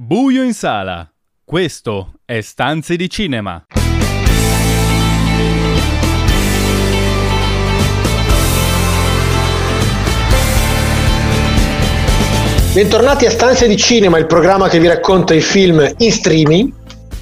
Buio 0.00 0.44
in 0.44 0.54
sala. 0.54 1.10
Questo 1.44 2.12
è 2.24 2.40
Stanze 2.40 2.94
di 2.94 3.10
Cinema. 3.10 3.64
Bentornati 12.72 13.26
a 13.26 13.30
Stanze 13.30 13.66
di 13.66 13.76
Cinema, 13.76 14.18
il 14.18 14.26
programma 14.26 14.68
che 14.68 14.78
vi 14.78 14.86
racconta 14.86 15.34
i 15.34 15.40
film 15.40 15.92
in 15.96 16.12
streaming, 16.12 16.72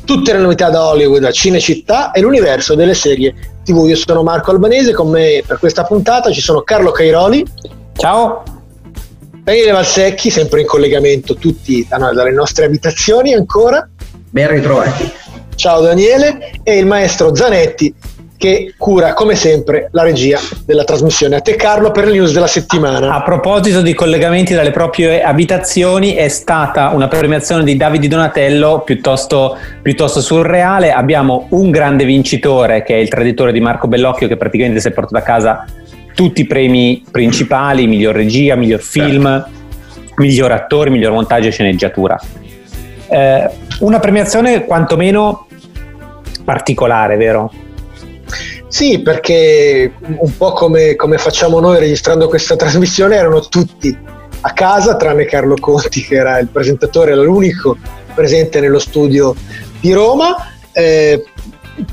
tutte 0.05 0.35
le 0.35 0.41
novità 0.41 0.69
da 0.69 0.85
Hollywood, 0.85 1.23
da 1.23 1.31
Cinecittà 1.31 2.11
e 2.11 2.21
l'universo 2.21 2.75
delle 2.75 2.93
serie 2.93 3.35
TV. 3.65 3.87
Io 3.87 3.97
sono 3.97 4.23
Marco 4.23 4.51
Albanese, 4.51 4.93
con 4.93 5.09
me 5.09 5.43
per 5.47 5.59
questa 5.59 5.85
puntata 5.85 6.31
ci 6.31 6.43
sono 6.43 6.61
Carlo 6.61 6.91
Cairoli. 6.91 7.43
Ciao. 7.97 8.56
Daniele 9.47 9.71
Valsecchi, 9.71 10.29
sempre 10.29 10.63
in 10.63 10.67
collegamento 10.67 11.37
tutti 11.37 11.87
dalle 11.89 12.33
nostre 12.33 12.65
abitazioni 12.65 13.33
ancora. 13.33 13.89
Ben 14.29 14.51
ritrovati. 14.51 15.09
Ciao 15.55 15.81
Daniele 15.83 16.51
e 16.65 16.79
il 16.79 16.85
maestro 16.85 17.33
Zanetti 17.33 17.95
che 18.37 18.75
cura 18.77 19.15
come 19.15 19.37
sempre 19.37 19.89
la 19.93 20.03
regia 20.03 20.41
della 20.65 20.83
trasmissione. 20.83 21.37
A 21.37 21.41
te 21.41 21.55
Carlo 21.55 21.93
per 21.93 22.07
le 22.07 22.15
news 22.15 22.33
della 22.33 22.49
settimana. 22.49 23.15
A 23.15 23.23
proposito 23.23 23.83
di 23.83 23.95
collegamenti 23.95 24.53
dalle 24.53 24.73
proprie 24.73 25.23
abitazioni, 25.23 26.15
è 26.15 26.27
stata 26.27 26.89
una 26.89 27.07
premiazione 27.07 27.63
di 27.63 27.77
Davide 27.77 28.09
Donatello 28.09 28.83
piuttosto, 28.85 29.57
piuttosto 29.81 30.21
surreale. 30.21 30.91
Abbiamo 30.91 31.47
un 31.51 31.71
grande 31.71 32.05
vincitore 32.05 32.83
che 32.83 32.95
è 32.95 32.99
il 32.99 33.09
traditore 33.09 33.53
di 33.53 33.61
Marco 33.61 33.87
Bellocchio 33.87 34.27
che 34.27 34.37
praticamente 34.37 34.81
si 34.81 34.89
è 34.89 34.91
portato 34.91 35.19
a 35.19 35.23
casa 35.23 35.65
tutti 36.17 36.41
i 36.41 36.47
premi 36.47 37.05
principali, 37.09 37.87
miglior 37.87 38.15
regia, 38.15 38.57
miglior 38.57 38.81
film, 38.81 39.25
certo. 39.25 40.13
miglior 40.17 40.51
attore, 40.51 40.89
miglior 40.89 41.13
montaggio 41.13 41.49
e 41.49 41.51
sceneggiatura. 41.51 42.19
Eh, 43.09 43.51
una 43.81 44.01
premiazione 44.01 44.65
quantomeno 44.65 45.47
particolare, 46.43 47.17
vero? 47.17 47.53
Sì, 48.67 49.01
perché 49.01 49.93
un 50.01 50.37
po' 50.39 50.53
come, 50.53 50.97
come, 50.97 51.19
facciamo 51.19 51.61
noi 51.61 51.79
registrando 51.79 52.29
questa 52.29 52.57
trasmissione, 52.57 53.15
erano 53.15 53.41
tutti 53.41 53.97
a 54.41 54.53
casa, 54.55 54.97
tranne 54.97 55.27
Carlo 55.27 55.57
Conti, 55.61 56.03
che 56.03 56.15
era 56.15 56.39
il 56.39 56.49
presentatore, 56.49 57.13
era 57.13 57.21
l'unico 57.21 57.77
presente 58.15 58.59
nello 58.59 58.79
studio 58.79 59.35
di 59.81 59.93
Roma. 59.93 60.35
Eh, 60.73 61.23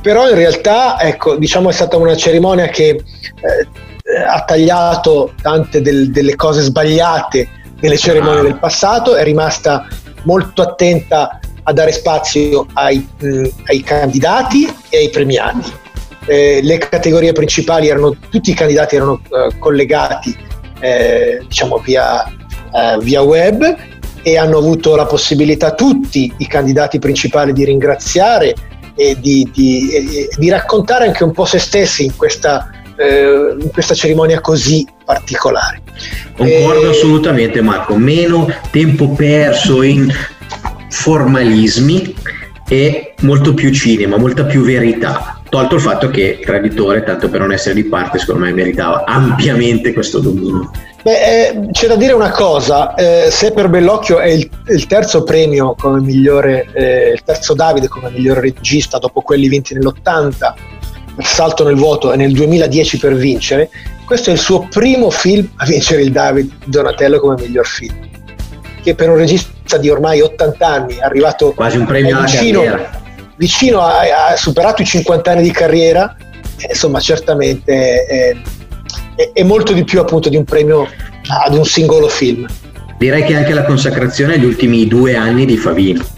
però 0.01 0.29
in 0.29 0.35
realtà, 0.35 0.97
ecco, 1.01 1.35
diciamo 1.35 1.69
è 1.69 1.73
stata 1.73 1.97
una 1.97 2.15
cerimonia 2.15 2.67
che 2.67 2.87
eh, 2.87 3.67
ha 4.15 4.43
tagliato 4.43 5.33
tante 5.41 5.81
del, 5.81 6.11
delle 6.11 6.35
cose 6.35 6.61
sbagliate 6.61 7.47
nelle 7.79 7.97
cerimonie 7.97 8.39
ah. 8.39 8.43
del 8.43 8.59
passato, 8.59 9.15
è 9.15 9.23
rimasta 9.23 9.87
molto 10.23 10.61
attenta 10.61 11.39
a 11.63 11.73
dare 11.73 11.91
spazio 11.91 12.65
ai, 12.73 13.05
mh, 13.19 13.47
ai 13.65 13.81
candidati 13.81 14.73
e 14.89 14.97
ai 14.97 15.09
premiati. 15.09 15.71
Eh, 16.25 16.61
le 16.63 16.77
categorie 16.77 17.33
principali 17.33 17.89
erano, 17.89 18.15
tutti 18.29 18.51
i 18.51 18.53
candidati 18.53 18.95
erano 18.95 19.19
eh, 19.23 19.57
collegati 19.59 20.35
eh, 20.79 21.43
diciamo 21.45 21.77
via, 21.79 22.25
eh, 22.25 22.97
via 23.01 23.21
web 23.21 23.75
e 24.21 24.37
hanno 24.37 24.57
avuto 24.57 24.95
la 24.95 25.05
possibilità 25.05 25.73
tutti 25.73 26.33
i 26.37 26.47
candidati 26.47 26.99
principali 26.99 27.51
di 27.51 27.65
ringraziare 27.65 28.55
e 28.95 29.17
di, 29.19 29.49
di, 29.53 30.29
di 30.37 30.49
raccontare 30.49 31.05
anche 31.05 31.23
un 31.23 31.31
po' 31.31 31.45
se 31.45 31.59
stessi 31.59 32.05
in 32.05 32.15
questa 32.15 32.69
eh, 33.03 33.69
questa 33.71 33.93
cerimonia 33.93 34.39
così 34.41 34.87
particolare. 35.03 35.81
Concordo 36.35 36.87
e... 36.87 36.89
assolutamente 36.89 37.61
Marco, 37.61 37.95
meno 37.95 38.47
tempo 38.71 39.09
perso 39.09 39.81
in 39.81 40.11
formalismi 40.89 42.15
e 42.67 43.13
molto 43.21 43.53
più 43.53 43.71
cinema, 43.71 44.17
molta 44.17 44.45
più 44.45 44.63
verità. 44.63 45.41
Tolto 45.49 45.75
il 45.75 45.81
fatto 45.81 46.09
che 46.09 46.37
il 46.39 46.45
traditore, 46.45 47.03
tanto 47.03 47.29
per 47.29 47.41
non 47.41 47.51
essere 47.51 47.75
di 47.75 47.83
parte, 47.83 48.17
secondo 48.17 48.45
me 48.45 48.53
meritava 48.53 49.03
ampiamente 49.05 49.93
questo 49.93 50.19
dominio. 50.19 50.71
Beh, 51.03 51.11
eh, 51.11 51.67
c'è 51.71 51.87
da 51.87 51.95
dire 51.95 52.13
una 52.13 52.31
cosa, 52.31 52.95
eh, 52.95 53.27
se 53.29 53.51
per 53.51 53.69
Bellocchio 53.69 54.19
è 54.19 54.29
il, 54.29 54.49
il 54.69 54.87
terzo 54.87 55.23
premio 55.23 55.75
come 55.77 55.99
migliore, 55.99 56.67
eh, 56.73 57.09
il 57.09 57.21
terzo 57.23 57.53
Davide 57.53 57.87
come 57.89 58.09
migliore 58.09 58.39
regista 58.39 58.97
dopo 58.97 59.21
quelli 59.21 59.47
vinti 59.47 59.73
nell'80 59.73 60.53
salto 61.19 61.63
nel 61.63 61.75
vuoto 61.75 62.11
e 62.11 62.17
nel 62.17 62.33
2010 62.33 62.97
per 62.97 63.15
vincere, 63.15 63.69
questo 64.05 64.29
è 64.29 64.33
il 64.33 64.39
suo 64.39 64.67
primo 64.69 65.09
film 65.09 65.47
a 65.55 65.65
vincere 65.65 66.01
il 66.01 66.11
David 66.11 66.51
Donatello 66.65 67.19
come 67.19 67.35
miglior 67.39 67.65
film, 67.65 67.95
che 68.81 68.95
per 68.95 69.09
un 69.09 69.17
regista 69.17 69.77
di 69.77 69.89
ormai 69.89 70.21
80 70.21 70.67
anni 70.67 70.95
è 70.95 71.01
arrivato 71.01 71.53
quasi 71.53 71.77
un 71.77 71.85
premio 71.85 72.19
vicino, 72.21 72.63
vicino 73.37 73.81
a, 73.81 74.31
ha 74.31 74.35
superato 74.35 74.81
i 74.81 74.85
50 74.85 75.31
anni 75.31 75.43
di 75.43 75.51
carriera, 75.51 76.15
insomma 76.67 76.99
certamente 76.99 78.05
è, 78.05 78.35
è, 79.15 79.31
è 79.33 79.43
molto 79.43 79.73
di 79.73 79.83
più 79.83 79.99
appunto 79.99 80.29
di 80.29 80.37
un 80.37 80.43
premio 80.43 80.87
ad 81.45 81.55
un 81.55 81.65
singolo 81.65 82.07
film. 82.07 82.45
Direi 82.97 83.23
che 83.23 83.35
anche 83.35 83.53
la 83.53 83.63
consacrazione 83.63 84.35
agli 84.35 84.45
ultimi 84.45 84.87
due 84.87 85.15
anni 85.15 85.45
di 85.45 85.57
Favino. 85.57 86.12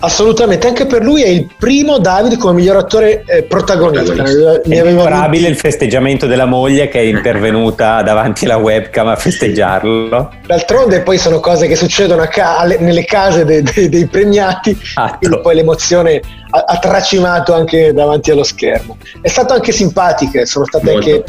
Assolutamente, 0.00 0.66
anche 0.66 0.86
per 0.86 1.02
lui 1.02 1.22
è 1.22 1.28
il 1.28 1.48
primo 1.58 1.98
David 1.98 2.38
come 2.38 2.54
miglior 2.54 2.76
attore 2.76 3.24
eh, 3.26 3.42
protagonista. 3.42 4.60
È 4.62 4.82
memorabile 4.82 5.48
il 5.48 5.56
festeggiamento 5.56 6.26
della 6.26 6.46
moglie 6.46 6.88
che 6.88 7.00
è 7.00 7.02
intervenuta 7.02 8.00
davanti 8.02 8.44
alla 8.44 8.56
webcam 8.56 9.08
a 9.08 9.16
festeggiarlo. 9.16 10.32
D'altronde 10.46 11.02
poi 11.02 11.18
sono 11.18 11.40
cose 11.40 11.66
che 11.66 11.76
succedono 11.76 12.26
ca- 12.28 12.64
nelle 12.78 13.04
case 13.04 13.44
de- 13.44 13.62
de- 13.62 13.88
dei 13.88 14.06
premiati, 14.06 14.76
quindi 15.18 15.40
poi 15.40 15.54
l'emozione 15.54 16.20
ha-, 16.50 16.64
ha, 16.66 16.78
tracimato 16.78 17.54
anche 17.54 17.92
davanti 17.92 18.30
allo 18.30 18.44
schermo. 18.44 18.96
È 19.20 19.28
stato 19.28 19.52
anche 19.52 19.72
simpatico, 19.72 20.44
sono 20.46 20.64
stati 20.64 20.88
anche 20.88 21.24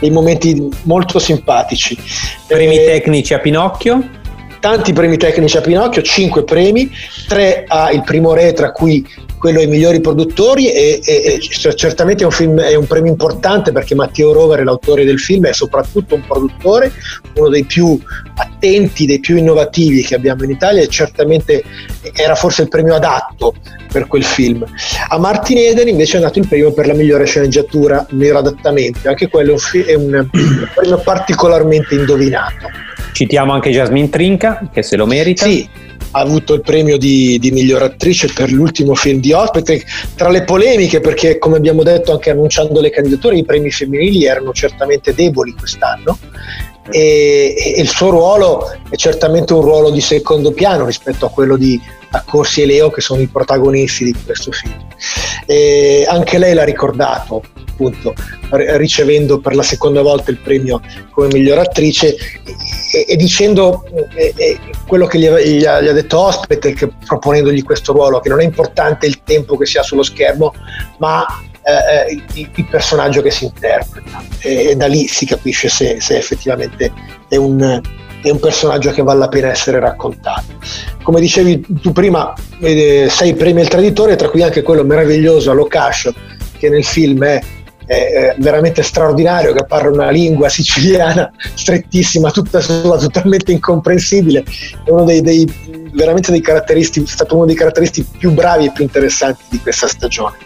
dei 0.00 0.10
momenti 0.10 0.68
molto 0.82 1.18
simpatici. 1.18 1.96
Premi 2.46 2.76
eh, 2.76 2.84
tecnici 2.84 3.34
a 3.34 3.38
Pinocchio? 3.38 4.22
Tanti 4.64 4.94
premi 4.94 5.18
tecnici 5.18 5.58
a 5.58 5.60
Pinocchio, 5.60 6.00
5 6.00 6.42
premi, 6.44 6.90
3 7.28 7.64
a 7.68 7.90
Il 7.92 8.02
Primo 8.02 8.32
Re, 8.32 8.54
tra 8.54 8.72
cui 8.72 9.06
quello 9.38 9.58
ai 9.58 9.66
migliori 9.66 10.00
produttori 10.00 10.72
e, 10.72 11.02
e, 11.04 11.38
e 11.38 11.74
certamente 11.74 12.22
è 12.22 12.24
un, 12.24 12.32
film, 12.32 12.58
è 12.58 12.74
un, 12.74 12.86
premio 12.86 13.10
importante 13.10 13.72
perché 13.72 13.94
Matteo 13.94 14.32
Rover 14.32 14.60
è 14.60 14.64
l'autore 14.64 15.04
del 15.04 15.20
film, 15.20 15.44
è 15.44 15.52
soprattutto 15.52 16.14
un 16.14 16.22
produttore, 16.26 16.90
uno 17.36 17.50
dei 17.50 17.64
più 17.64 18.00
attenti, 18.36 19.04
dei 19.04 19.20
più 19.20 19.36
innovativi 19.36 20.02
che 20.02 20.14
abbiamo 20.14 20.44
in 20.44 20.50
Italia 20.52 20.80
e 20.80 20.88
certamente 20.88 21.62
era 22.14 22.34
forse 22.34 22.62
il 22.62 22.68
premio 22.68 22.94
adatto 22.94 23.56
per 23.92 24.06
quel 24.06 24.24
film. 24.24 24.64
A 25.08 25.18
Martin 25.18 25.58
Eden 25.58 25.88
invece 25.88 26.14
è 26.14 26.20
andato 26.20 26.38
il 26.38 26.48
premio 26.48 26.72
per 26.72 26.86
la 26.86 26.94
migliore 26.94 27.26
sceneggiatura, 27.26 28.06
miglior 28.12 28.36
adattamento, 28.36 29.10
anche 29.10 29.28
quello 29.28 29.56
è 29.86 29.92
un, 29.92 30.26
è 30.32 30.38
un 30.38 30.68
premio 30.74 30.98
particolarmente 31.04 31.94
indovinato. 31.94 32.93
Citiamo 33.14 33.52
anche 33.52 33.70
Jasmine 33.70 34.08
Trinca, 34.08 34.68
che 34.72 34.82
se 34.82 34.96
lo 34.96 35.06
merita. 35.06 35.44
Sì, 35.44 35.68
ha 36.10 36.18
avuto 36.18 36.54
il 36.54 36.62
premio 36.62 36.98
di, 36.98 37.38
di, 37.38 37.52
miglior 37.52 37.82
attrice 37.82 38.26
per 38.26 38.50
l'ultimo 38.50 38.96
film 38.96 39.20
di 39.20 39.32
ospite. 39.32 39.84
Tra 40.16 40.30
le 40.30 40.42
polemiche, 40.42 40.98
perché 40.98 41.38
come 41.38 41.56
abbiamo 41.56 41.84
detto 41.84 42.10
anche 42.10 42.30
annunciando 42.30 42.80
le 42.80 42.90
candidature, 42.90 43.36
i 43.36 43.44
premi 43.44 43.70
femminili 43.70 44.24
erano 44.24 44.52
certamente 44.52 45.14
deboli 45.14 45.52
quest'anno. 45.52 46.18
E, 46.90 47.54
e 47.56 47.80
il 47.80 47.88
suo 47.88 48.10
ruolo 48.10 48.70
è 48.88 48.96
certamente 48.96 49.52
un 49.52 49.62
ruolo 49.62 49.90
di 49.90 50.00
secondo 50.00 50.52
piano 50.52 50.84
rispetto 50.84 51.26
a 51.26 51.30
quello 51.30 51.56
di 51.56 51.80
Accorsi 52.10 52.62
e 52.62 52.66
Leo 52.66 52.90
che 52.90 53.00
sono 53.00 53.20
i 53.20 53.26
protagonisti 53.26 54.04
di 54.04 54.14
questo 54.24 54.52
film. 54.52 54.74
E 55.46 56.06
anche 56.08 56.38
lei 56.38 56.54
l'ha 56.54 56.64
ricordato 56.64 57.42
appunto 57.74 58.14
ricevendo 58.76 59.40
per 59.40 59.54
la 59.56 59.62
seconda 59.62 60.00
volta 60.00 60.30
il 60.30 60.38
premio 60.38 60.80
come 61.10 61.26
miglior 61.26 61.58
attrice 61.58 62.14
e, 62.14 63.04
e 63.08 63.16
dicendo 63.16 63.84
e, 64.14 64.32
e 64.36 64.58
quello 64.86 65.06
che 65.06 65.18
gli, 65.18 65.28
gli, 65.28 65.64
ha, 65.64 65.80
gli, 65.80 65.88
ha, 65.88 65.92
detto 65.92 66.20
ospite 66.20 66.74
proponendogli 67.04 67.64
questo 67.64 67.92
ruolo 67.92 68.20
che 68.20 68.28
non 68.28 68.40
è 68.40 68.44
importante 68.44 69.06
il 69.06 69.22
tempo 69.24 69.56
che 69.56 69.66
si 69.66 69.76
ha 69.76 69.82
sullo 69.82 70.04
schermo 70.04 70.54
ma 70.98 71.26
eh, 71.64 72.08
eh 72.08 72.22
il, 72.34 72.50
il, 72.54 72.66
personaggio 72.66 73.22
che 73.22 73.30
si 73.30 73.44
interpreta 73.44 74.22
e, 74.40 74.74
da 74.76 74.86
lì 74.86 75.06
si 75.06 75.26
capisce 75.26 75.68
se, 75.68 76.00
se 76.00 76.16
effettivamente 76.16 76.92
è 77.28 77.36
un, 77.36 77.80
è 78.22 78.30
un 78.30 78.38
personaggio 78.38 78.90
che 78.90 79.02
vale 79.02 79.18
la 79.18 79.28
pena 79.28 79.48
essere 79.48 79.80
raccontato. 79.80 80.52
Come 81.02 81.20
dicevi 81.20 81.64
tu 81.80 81.92
prima, 81.92 82.32
eh, 82.60 83.08
sei 83.10 83.34
premi 83.34 83.60
al 83.60 83.68
traditore, 83.68 84.16
tra 84.16 84.28
cui 84.28 84.42
anche 84.42 84.62
quello 84.62 84.84
meraviglioso 84.84 85.50
a 85.50 85.54
che 86.58 86.68
nel 86.68 86.84
film 86.84 87.24
è 87.24 87.40
è 87.86 88.34
veramente 88.38 88.82
straordinario 88.82 89.52
che 89.52 89.64
parla 89.66 89.90
una 89.90 90.10
lingua 90.10 90.48
siciliana 90.48 91.30
strettissima, 91.54 92.30
tutta 92.30 92.60
sua, 92.60 92.96
totalmente 92.98 93.52
incomprensibile. 93.52 94.42
È 94.84 94.90
uno 94.90 95.04
dei, 95.04 95.20
dei 95.20 95.90
dei 96.32 96.40
caratteristi, 96.40 97.02
è 97.02 97.06
stato 97.06 97.36
uno 97.36 97.46
dei 97.46 97.54
caratteristi 97.54 98.04
più 98.18 98.32
bravi 98.32 98.66
e 98.66 98.72
più 98.72 98.84
interessanti 98.84 99.44
di 99.48 99.60
questa 99.60 99.86
stagione. 99.86 100.36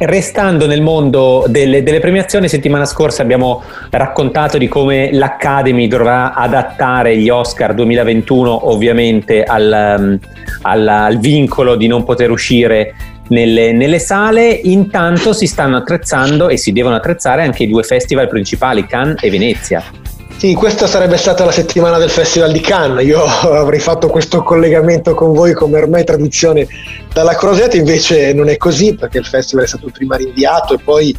Restando 0.00 0.66
nel 0.66 0.80
mondo 0.80 1.44
delle, 1.48 1.82
delle, 1.82 2.00
premiazioni, 2.00 2.48
settimana 2.48 2.86
scorsa 2.86 3.22
abbiamo 3.22 3.62
raccontato 3.90 4.56
di 4.56 4.66
come 4.66 5.10
l'Academy 5.12 5.88
dovrà 5.88 6.32
adattare 6.32 7.16
gli 7.16 7.28
Oscar 7.28 7.74
2021 7.74 8.70
ovviamente 8.70 9.42
al, 9.42 9.96
um, 9.98 10.18
al, 10.62 10.88
al 10.88 11.18
vincolo 11.18 11.76
di 11.76 11.86
non 11.86 12.04
poter 12.04 12.30
uscire 12.30 12.94
nelle, 13.28 13.72
nelle, 13.72 13.98
sale. 13.98 14.48
Intanto 14.48 15.32
si 15.32 15.46
stanno 15.46 15.76
attrezzando 15.76 16.48
e 16.48 16.56
si 16.56 16.72
devono 16.72 16.96
attrezzare 16.96 17.42
anche 17.42 17.64
i 17.64 17.68
due 17.68 17.82
festival 17.82 18.28
principali, 18.28 18.86
Cannes 18.86 19.22
e 19.22 19.30
Venezia. 19.30 19.82
Sì, 20.40 20.54
questa 20.54 20.86
sarebbe 20.86 21.18
stata 21.18 21.44
la 21.44 21.52
settimana 21.52 21.98
del 21.98 22.08
Festival 22.08 22.50
di 22.50 22.60
Cannes. 22.60 23.04
Io 23.04 23.22
avrei 23.52 23.78
fatto 23.78 24.08
questo 24.08 24.42
collegamento 24.42 25.12
con 25.12 25.34
voi 25.34 25.52
come 25.52 25.76
ormai 25.76 26.02
tradizione 26.02 26.66
dalla 27.12 27.34
Crosette, 27.34 27.76
invece 27.76 28.32
non 28.32 28.48
è 28.48 28.56
così 28.56 28.94
perché 28.94 29.18
il 29.18 29.26
festival 29.26 29.66
è 29.66 29.68
stato 29.68 29.90
prima 29.92 30.16
rinviato 30.16 30.72
e 30.72 30.78
poi 30.78 31.14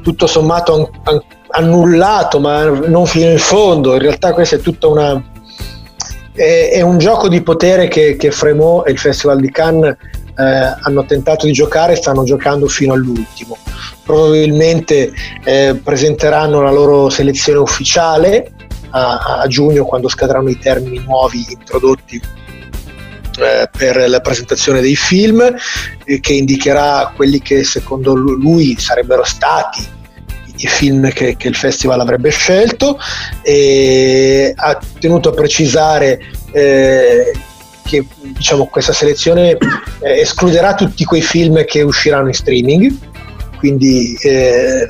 tutto 0.00 0.28
sommato 0.28 0.74
an- 0.76 1.00
an- 1.02 1.22
annullato, 1.48 2.38
ma 2.38 2.66
non 2.66 3.04
fino 3.06 3.32
in 3.32 3.38
fondo. 3.38 3.94
In 3.94 3.98
realtà 4.02 4.32
questa 4.32 4.54
è 4.54 4.60
tutta 4.60 4.86
una... 4.86 5.20
è 6.32 6.80
un 6.82 6.98
gioco 6.98 7.28
di 7.28 7.42
potere 7.42 7.88
che, 7.88 8.14
che 8.14 8.30
Fremont 8.30 8.86
e 8.86 8.92
il 8.92 8.98
Festival 8.98 9.40
di 9.40 9.50
Cannes 9.50 9.96
eh, 10.40 10.76
hanno 10.80 11.04
tentato 11.04 11.44
di 11.44 11.52
giocare 11.52 11.92
e 11.92 11.96
stanno 11.96 12.24
giocando 12.24 12.66
fino 12.66 12.94
all'ultimo. 12.94 13.58
Probabilmente 14.02 15.12
eh, 15.44 15.78
presenteranno 15.82 16.62
la 16.62 16.70
loro 16.70 17.10
selezione 17.10 17.58
ufficiale 17.58 18.52
a, 18.90 19.40
a, 19.42 19.46
giugno 19.46 19.84
quando 19.84 20.08
scadranno 20.08 20.48
i 20.48 20.58
termini 20.58 20.98
nuovi 21.04 21.44
introdotti 21.50 22.20
eh, 23.38 23.68
per 23.70 24.08
la 24.08 24.20
presentazione 24.20 24.80
dei 24.80 24.96
film 24.96 25.40
eh, 26.04 26.20
che 26.20 26.32
indicherà 26.32 27.12
quelli 27.14 27.40
che 27.40 27.62
secondo 27.62 28.14
lui 28.14 28.76
sarebbero 28.78 29.22
stati 29.24 29.98
i 30.56 30.66
film 30.66 31.10
che, 31.12 31.36
che, 31.36 31.48
il 31.48 31.54
festival 31.54 32.00
avrebbe 32.00 32.30
scelto 32.30 32.98
e 33.42 34.52
ha 34.54 34.78
tenuto 34.98 35.30
a 35.30 35.32
precisare 35.32 36.20
eh, 36.52 37.32
che 37.84 38.06
diciamo, 38.22 38.66
questa 38.66 38.92
selezione 38.92 39.56
eh, 40.00 40.20
escluderà 40.20 40.74
tutti 40.74 41.04
quei 41.04 41.22
film 41.22 41.64
che 41.64 41.82
usciranno 41.82 42.28
in 42.28 42.34
streaming, 42.34 42.92
quindi 43.58 44.16
eh, 44.22 44.86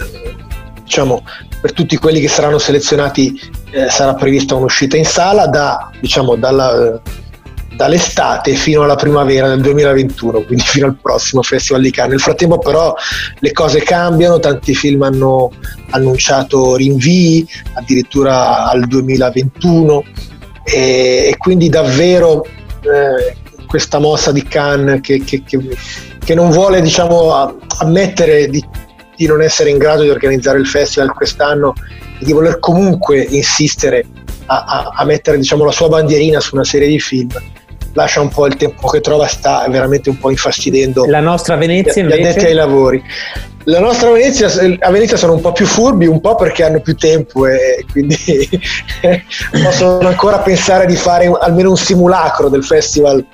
diciamo, 0.83 1.25
per 1.61 1.73
tutti 1.73 1.97
quelli 1.97 2.21
che 2.21 2.29
saranno 2.29 2.59
selezionati 2.59 3.39
eh, 3.71 3.91
sarà 3.91 4.15
prevista 4.15 4.55
un'uscita 4.55 4.97
in 4.97 5.05
sala 5.05 5.47
da, 5.47 5.91
diciamo, 6.01 6.37
dalla, 6.37 7.01
dall'estate 7.81 8.55
fino 8.55 8.83
alla 8.83 8.97
primavera 8.97 9.49
del 9.49 9.61
2021, 9.61 10.43
quindi 10.43 10.65
fino 10.65 10.87
al 10.87 10.97
prossimo 11.01 11.43
Festival 11.43 11.83
di 11.83 11.91
Cannes. 11.91 12.11
Nel 12.11 12.21
frattempo 12.21 12.59
però 12.59 12.95
le 13.39 13.53
cose 13.53 13.81
cambiano, 13.83 14.39
tanti 14.39 14.75
film 14.75 15.03
hanno 15.03 15.51
annunciato 15.91 16.77
rinvii 16.77 17.47
addirittura 17.75 18.69
al 18.69 18.87
2021 18.87 20.05
e, 20.65 20.79
e 21.29 21.37
quindi 21.39 21.69
davvero 21.69 22.45
eh, 22.83 23.37
questa 23.67 23.99
mossa 23.99 24.33
di 24.33 24.43
Khan 24.43 25.01
che, 25.01 25.23
che, 25.23 25.43
che, 25.43 25.59
che 26.19 26.35
non 26.35 26.51
vuole 26.51 26.81
diciamo, 26.81 27.59
ammettere 27.79 28.49
di, 28.49 28.65
di, 29.17 29.27
non 29.27 29.43
essere 29.43 29.71
in 29.71 29.79
grado 29.79 30.03
di 30.03 30.11
organizzare 30.11 30.59
il 30.59 30.67
festival 30.67 31.13
quest'anno 31.13 31.75
e 32.19 32.25
di 32.25 32.33
voler 32.33 32.59
comunque 32.59 33.21
insistere 33.21 34.05
a, 34.47 34.65
a, 34.65 34.93
a 34.97 35.05
mettere 35.05 35.39
diciamo, 35.39 35.65
la 35.65 35.73
sua 35.73 35.89
bandierina 35.89 36.41
su 36.41 36.55
una 36.55 36.65
serie 36.65 36.89
di 36.89 36.99
film 36.99 37.31
lascia 37.93 38.21
un 38.21 38.29
po' 38.29 38.47
il 38.47 38.57
tempo 38.57 38.89
che 38.89 39.01
trova, 39.01 39.27
sta 39.27 39.67
veramente 39.69 40.11
un 40.11 40.19
po' 40.19 40.31
infastidendo 40.31 41.07
la 41.07 41.21
nostra 41.21 41.57
Venezia 41.57 42.03
gli 42.05 42.13
addetti 42.13 42.47
ai 42.47 42.55
lavori. 42.55 43.03
La 43.65 43.79
nostra 43.79 44.11
Venezia, 44.11 44.49
a 44.79 44.91
Venezia 44.91 45.19
sono 45.19 45.35
un 45.35 45.41
po' 45.41 45.53
più 45.53 45.67
furbi, 45.67 46.07
un 46.07 46.21
po' 46.21 46.35
perché 46.35 46.65
hanno 46.65 46.81
più 46.81 46.95
tempo 46.95 47.47
e 47.47 47.85
quindi 47.91 48.17
possono 49.63 50.09
ancora 50.09 50.39
pensare 50.39 50.87
di 50.87 50.97
fare 50.97 51.31
almeno 51.41 51.71
un 51.71 51.77
simulacro 51.77 52.49
del 52.49 52.65
festival 52.65 53.25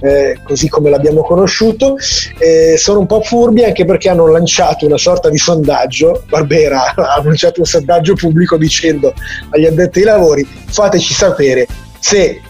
eh, 0.00 0.38
così 0.42 0.68
come 0.68 0.90
l'abbiamo 0.90 1.22
conosciuto. 1.22 1.96
Eh, 2.38 2.76
sono 2.76 3.00
un 3.00 3.06
po' 3.06 3.22
furbi 3.22 3.64
anche 3.64 3.84
perché 3.84 4.08
hanno 4.08 4.26
lanciato 4.26 4.86
una 4.86 4.98
sorta 4.98 5.28
di 5.28 5.38
sondaggio. 5.38 6.24
Barbera 6.28 6.92
ha 6.96 7.14
annunciato 7.14 7.60
un 7.60 7.66
sondaggio 7.66 8.14
pubblico 8.14 8.56
dicendo 8.56 9.12
agli 9.50 9.66
addetti 9.66 10.00
ai 10.00 10.04
lavori: 10.04 10.46
fateci 10.66 11.14
sapere 11.14 11.66
se 11.98 12.40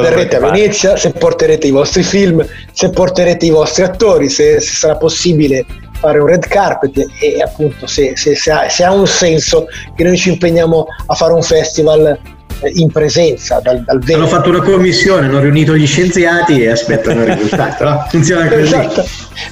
verrete 0.00 0.36
a 0.36 0.40
Venezia, 0.40 0.96
se 0.96 1.10
porterete 1.10 1.66
i 1.66 1.70
vostri 1.70 2.02
film, 2.02 2.46
se 2.72 2.90
porterete 2.90 3.46
i 3.46 3.50
vostri 3.50 3.82
attori, 3.82 4.28
se, 4.28 4.60
se 4.60 4.74
sarà 4.74 4.96
possibile 4.96 5.64
fare 5.98 6.18
un 6.18 6.26
red 6.26 6.46
carpet 6.46 7.06
e 7.20 7.40
appunto 7.42 7.86
se, 7.86 8.16
se, 8.16 8.34
se, 8.34 8.50
ha, 8.50 8.68
se, 8.68 8.84
ha, 8.84 8.92
un 8.92 9.06
senso 9.06 9.66
che 9.94 10.04
noi 10.04 10.16
ci 10.16 10.30
impegniamo 10.30 10.86
a 11.06 11.14
fare 11.14 11.32
un 11.32 11.42
festival 11.42 12.18
eh, 12.60 12.70
in 12.74 12.90
presenza 12.90 13.60
dal, 13.60 13.82
dal 13.82 14.02
Hanno 14.12 14.26
fatto 14.26 14.50
una 14.50 14.62
commissione, 14.62 15.26
hanno 15.26 15.40
riunito 15.40 15.74
gli 15.74 15.86
scienziati 15.86 16.62
e 16.62 16.70
aspettano 16.70 17.22
il 17.22 17.34
risultato. 17.34 17.84
No? 17.84 18.06
Funziona 18.10 18.48
così. 18.48 18.60
Esatta, 18.62 19.04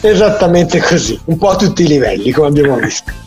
esattamente 0.02 0.80
così, 0.80 1.18
un 1.24 1.38
po' 1.38 1.50
a 1.50 1.56
tutti 1.56 1.82
i 1.82 1.86
livelli, 1.86 2.30
come 2.30 2.48
abbiamo 2.48 2.76
visto 2.76 3.23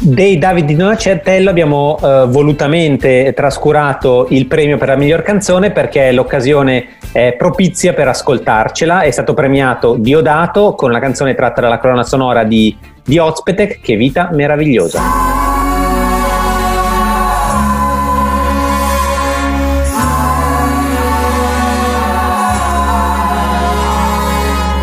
dei 0.00 0.38
David 0.38 0.66
di 0.66 0.76
Donacertello 0.76 1.48
abbiamo 1.48 1.98
eh, 2.02 2.26
volutamente 2.26 3.32
trascurato 3.34 4.26
il 4.30 4.46
premio 4.46 4.76
per 4.76 4.88
la 4.88 4.96
miglior 4.96 5.22
canzone 5.22 5.70
perché 5.70 6.10
l'occasione 6.12 6.96
è 7.12 7.34
propizia 7.38 7.94
per 7.94 8.08
ascoltarcela. 8.08 9.02
È 9.02 9.10
stato 9.10 9.34
premiato 9.34 9.96
Diodato 9.96 10.74
con 10.74 10.90
la 10.90 10.98
canzone 10.98 11.34
tratta 11.34 11.60
dalla 11.60 11.78
colonna 11.78 12.02
sonora 12.02 12.44
di, 12.44 12.76
di 13.04 13.18
Ozpetek, 13.18 13.80
Che 13.80 13.96
vita 13.96 14.30
meravigliosa. 14.32 15.00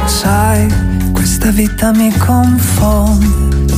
Sai, 0.06 0.68
questa 1.14 1.52
vita 1.52 1.92
mi 1.92 2.12
confonde 2.18 3.41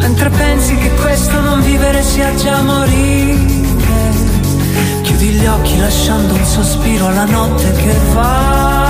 Mentre 0.00 0.30
pensi 0.30 0.74
che 0.76 0.90
questo 0.94 1.40
non 1.40 1.60
vivere 1.62 2.02
sia 2.02 2.34
già 2.34 2.60
morire 2.62 3.38
Chiudi 5.02 5.28
gli 5.28 5.46
occhi 5.46 5.78
lasciando 5.78 6.34
un 6.34 6.44
sospiro 6.44 7.06
alla 7.06 7.26
notte 7.26 7.70
che 7.72 7.94
va 8.12 8.89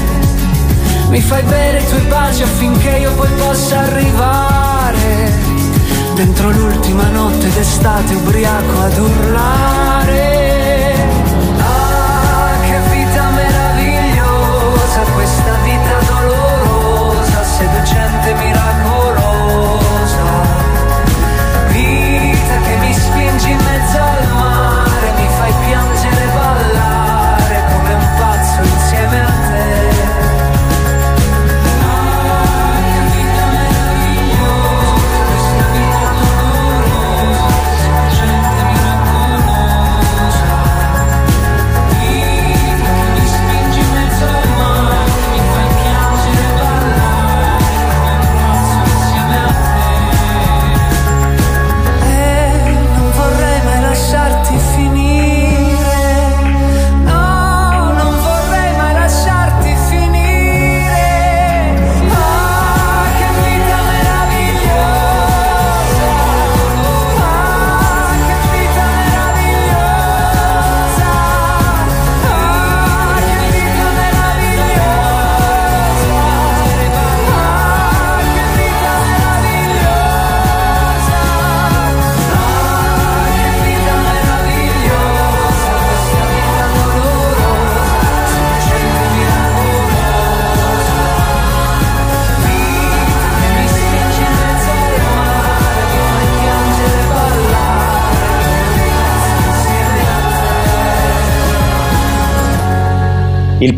mi 1.11 1.19
fai 1.19 1.43
bere 1.43 1.81
i 1.81 1.85
tuoi 1.87 2.01
baci 2.03 2.41
affinché 2.41 2.97
io 2.99 3.11
poi 3.13 3.29
possa 3.31 3.79
arrivare. 3.79 5.33
Dentro 6.15 6.49
l'ultima 6.51 7.09
notte 7.09 7.49
d'estate 7.51 8.13
ubriaco 8.15 8.79
ad 8.79 8.97
urlare 8.97 10.40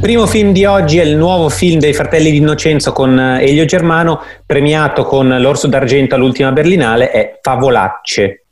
primo 0.03 0.27
film 0.27 0.51
di 0.51 0.65
oggi 0.65 0.97
è 0.97 1.03
il 1.03 1.15
nuovo 1.15 1.47
film 1.47 1.79
dei 1.79 1.93
fratelli 1.93 2.29
di 2.29 2.35
Innocenzo 2.35 2.91
con 2.91 3.17
eh, 3.17 3.41
Elio 3.41 3.63
Germano, 3.63 4.21
premiato 4.45 5.05
con 5.05 5.29
l'Orso 5.29 5.67
d'Argento 5.67 6.15
all'ultima 6.15 6.51
Berlinale, 6.51 7.09
è 7.09 7.39
Favolacce. 7.41 8.43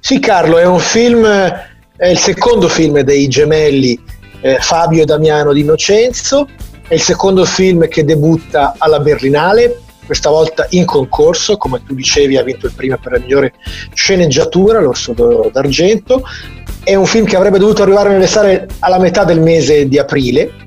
Sì, 0.00 0.18
Carlo, 0.18 0.58
è 0.58 0.66
un 0.66 0.80
film, 0.80 1.24
è 1.24 2.08
il 2.08 2.18
secondo 2.18 2.66
film 2.68 2.98
dei 3.02 3.28
gemelli 3.28 3.96
eh, 4.40 4.58
Fabio 4.58 5.02
e 5.02 5.04
Damiano 5.04 5.52
di 5.52 5.60
Innocenzo, 5.60 6.48
è 6.88 6.94
il 6.94 7.00
secondo 7.00 7.44
film 7.44 7.86
che 7.86 8.04
debutta 8.04 8.74
alla 8.76 8.98
Berlinale, 8.98 9.82
questa 10.06 10.30
volta 10.30 10.66
in 10.70 10.86
concorso, 10.86 11.56
come 11.56 11.82
tu 11.84 11.94
dicevi 11.94 12.36
ha 12.38 12.42
vinto 12.42 12.66
il 12.66 12.72
primo 12.72 12.96
per 12.96 13.12
la 13.12 13.18
migliore 13.18 13.52
sceneggiatura, 13.92 14.80
l'Orso 14.80 15.12
d'Argento, 15.52 16.22
è 16.82 16.94
un 16.94 17.06
film 17.06 17.26
che 17.26 17.36
avrebbe 17.36 17.58
dovuto 17.58 17.82
arrivare 17.82 18.10
nelle 18.10 18.28
sale 18.28 18.68
alla 18.78 18.98
metà 18.98 19.24
del 19.24 19.40
mese 19.40 19.88
di 19.88 19.98
aprile, 19.98 20.64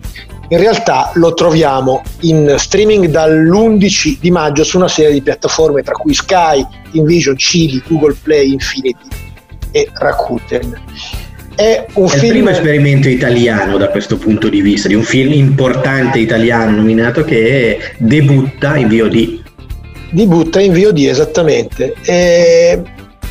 in 0.52 0.58
realtà 0.58 1.12
lo 1.14 1.34
troviamo 1.34 2.02
in 2.22 2.56
streaming 2.58 3.06
dall'11 3.06 4.18
di 4.20 4.32
maggio 4.32 4.64
su 4.64 4.78
una 4.78 4.88
serie 4.88 5.14
di 5.14 5.22
piattaforme 5.22 5.84
tra 5.84 5.94
cui 5.94 6.14
Sky, 6.14 6.66
Invision, 6.92 7.36
Chili, 7.36 7.82
Google 7.88 8.16
Play, 8.22 8.52
Infinity 8.52 9.08
e 9.72 9.90
Rakuten. 9.94 10.82
È, 11.60 11.86
un 11.96 12.06
è 12.06 12.10
film... 12.10 12.24
il 12.24 12.30
primo 12.30 12.50
esperimento 12.52 13.10
italiano 13.10 13.76
da 13.76 13.90
questo 13.90 14.16
punto 14.16 14.48
di 14.48 14.62
vista, 14.62 14.88
di 14.88 14.94
un 14.94 15.04
film 15.04 15.34
importante 15.34 16.18
italiano 16.18 16.78
nominato 16.78 17.26
che 17.26 17.96
debutta 17.98 18.78
in 18.78 18.88
VOD. 18.88 19.44
Debutta 20.12 20.62
in 20.62 20.72
VOD, 20.72 21.00
esattamente. 21.00 21.96
E 22.06 22.82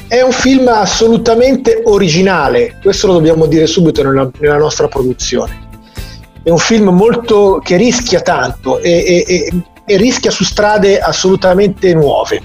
è 0.09 0.21
un 0.21 0.33
film 0.33 0.69
assolutamente 0.69 1.81
originale, 1.87 2.79
questo 2.83 3.07
lo 3.07 3.15
dobbiamo 3.15 3.47
dire 3.47 3.67
subito 3.67 4.03
nella, 4.03 4.31
nella 4.41 4.59
nostra 4.59 4.89
produzione. 4.89 5.67
È 6.43 6.51
un 6.51 6.59
film 6.59 6.91
molto 6.91 7.63
che 7.65 7.79
rischia 7.79 8.21
tanto 8.21 8.79
e, 8.81 9.25
e, 9.27 9.63
e 9.87 9.97
rischia 9.97 10.31
su 10.31 10.45
strade 10.45 10.99
assolutamente 10.99 11.95
nuove. 11.95 12.43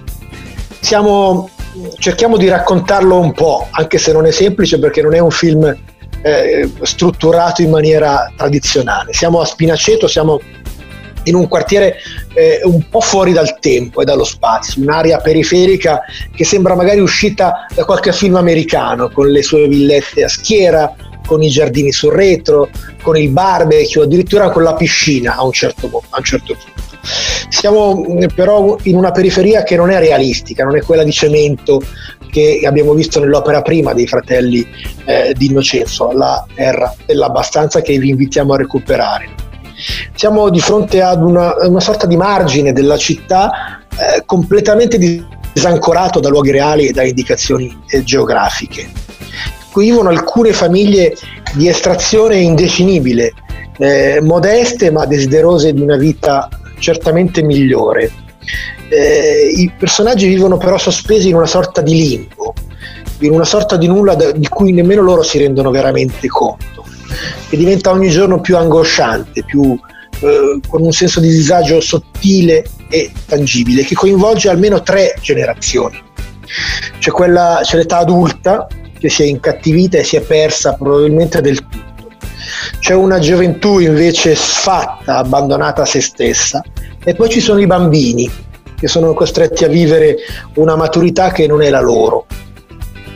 Siamo, 0.80 1.50
cerchiamo 1.98 2.38
di 2.38 2.48
raccontarlo 2.48 3.20
un 3.20 3.32
po', 3.32 3.68
anche 3.72 3.98
se 3.98 4.12
non 4.12 4.26
è 4.26 4.32
semplice 4.32 4.80
perché 4.80 5.02
non 5.02 5.14
è 5.14 5.20
un 5.20 5.32
film 5.32 5.76
eh, 6.22 6.72
strutturato 6.82 7.62
in 7.62 7.70
maniera 7.70 8.32
tradizionale. 8.36 9.14
Siamo 9.14 9.42
a 9.42 9.46
Spinaceto, 9.46 10.08
siamo 10.08 10.40
in 11.26 11.36
un 11.36 11.48
quartiere 11.48 11.96
eh, 12.34 12.60
un 12.64 12.88
po' 12.90 13.00
fuori 13.00 13.32
dal 13.32 13.60
tempo 13.60 14.02
e 14.02 14.06
dallo 14.06 14.24
spazio, 14.24 14.82
un'area 14.82 15.20
periferica 15.20 16.02
che 16.36 16.44
sembra 16.44 16.76
magari 16.76 17.00
uscita 17.00 17.66
da 17.74 17.86
qualche 17.86 18.12
film 18.12 18.36
americano, 18.36 19.10
con 19.10 19.30
le 19.30 19.42
sue 19.42 19.68
villette 19.68 20.24
a 20.24 20.30
schiera, 20.30 20.94
con 21.26 21.42
i 21.42 21.50
giardini 21.50 21.92
sul 21.92 22.12
retro, 22.12 22.70
con 23.02 23.18
il 23.18 23.30
barbecue, 23.30 24.04
addirittura 24.04 24.50
con 24.50 24.64
la 24.64 24.74
piscina 24.74 25.36
a 25.36 25.44
un 25.44 25.54
certo, 25.54 26.04
a 26.10 26.18
un 26.18 26.24
certo 26.24 26.54
punto. 26.54 26.83
Siamo 27.50 28.06
mm, 28.08 28.26
però 28.36 28.78
in 28.84 28.96
una 28.96 29.12
periferia 29.12 29.64
che 29.64 29.76
non 29.76 29.92
è 29.92 30.00
realistica, 30.00 30.64
non 30.64 30.78
è 30.78 30.82
quella 30.82 31.04
di 31.04 31.12
cemento 31.12 31.82
che 32.32 32.62
abbiamo 32.66 32.94
visto 32.94 33.20
nell'opera 33.20 33.62
prima 33.62 33.94
dei 33.94 34.08
fratelli 34.08 34.68
eh, 35.06 35.34
di 35.38 35.48
Innocenzo, 35.48 36.12
la 36.12 36.44
terra 36.56 36.94
dell'abbastanza 37.06 37.82
che 37.82 37.98
vi 37.98 38.10
invitiamo 38.10 38.54
a 38.54 38.58
recuperare 38.58 39.42
siamo 40.16 40.50
di 40.50 40.60
fronte 40.60 41.02
ad 41.02 41.22
una, 41.22 41.56
una 41.68 41.80
sorta 41.80 42.06
di 42.06 42.16
margine 42.16 42.72
della 42.72 42.98
città 42.98 43.82
eh, 43.90 44.24
completamente 44.26 44.98
disancorato 45.54 46.20
da 46.20 46.30
luoghi 46.30 46.52
reali 46.52 46.88
e 46.88 46.92
da 46.92 47.04
indicazioni 47.04 47.76
eh, 47.90 48.04
geografiche. 48.04 48.90
Qui 49.72 49.86
vivono 49.86 50.10
alcune 50.10 50.54
famiglie 50.54 51.16
di 51.54 51.68
estrazione 51.68 52.38
indefinibile, 52.38 53.34
eh, 53.78 54.20
modeste 54.22 54.92
ma 54.92 55.06
desiderose 55.06 55.74
di 55.74 55.82
una 55.82 55.98
vita 55.98 56.48
certamente 56.84 57.42
migliore. 57.42 58.12
Eh, 58.90 59.54
I 59.56 59.72
personaggi 59.80 60.28
vivono 60.28 60.58
però 60.58 60.78
sospesi 60.78 61.30
in 61.30 61.36
una 61.36 61.48
sorta 61.48 61.82
di 61.82 61.96
limbo, 61.96 62.54
in 63.20 63.32
una 63.32 63.46
sorta 63.46 63.78
di 63.78 63.88
nulla 63.88 64.16
di 64.16 64.48
cui 64.50 64.74
nemmeno 64.74 65.02
loro 65.02 65.24
si 65.24 65.38
rendono 65.38 65.72
veramente 65.72 66.28
conto 66.28 66.84
che 67.50 67.58
diventa 67.58 67.92
ogni 67.92 68.10
giorno 68.10 68.42
più 68.42 68.58
angosciante, 68.58 69.44
più, 69.44 69.78
eh, 70.20 70.60
con 70.68 70.82
un 70.82 70.92
senso 70.92 71.20
di 71.20 71.30
disagio 71.30 71.80
sottile 71.82 72.66
e 72.90 73.12
tangibile, 73.28 73.84
che 73.84 73.96
coinvolge 73.96 74.50
almeno 74.50 74.82
tre 74.82 75.16
generazioni. 75.22 76.02
C'è, 77.00 77.12
quella, 77.12 77.60
c'è 77.64 77.78
l'età 77.78 78.00
adulta 78.00 78.68
che 78.98 79.10
si 79.10 79.24
è 79.24 79.26
incattivita 79.26 79.98
e 79.98 80.04
si 80.04 80.16
è 80.16 80.22
persa 80.22 80.74
probabilmente 80.74 81.42
del 81.42 81.60
tutto. 81.60 81.83
C'è 82.84 82.94
una 82.94 83.18
gioventù 83.18 83.80
invece 83.80 84.36
sfatta, 84.36 85.20
abbandonata 85.20 85.84
a 85.84 85.86
se 85.86 86.02
stessa. 86.02 86.62
E 87.02 87.16
poi 87.16 87.30
ci 87.30 87.40
sono 87.40 87.62
i 87.62 87.66
bambini 87.66 88.30
che 88.78 88.90
sono 88.90 89.14
costretti 89.14 89.64
a 89.64 89.70
vivere 89.70 90.18
una 90.56 90.76
maturità 90.76 91.32
che 91.32 91.48
non 91.48 91.62
è 91.62 91.70
la 91.70 91.80
loro, 91.80 92.26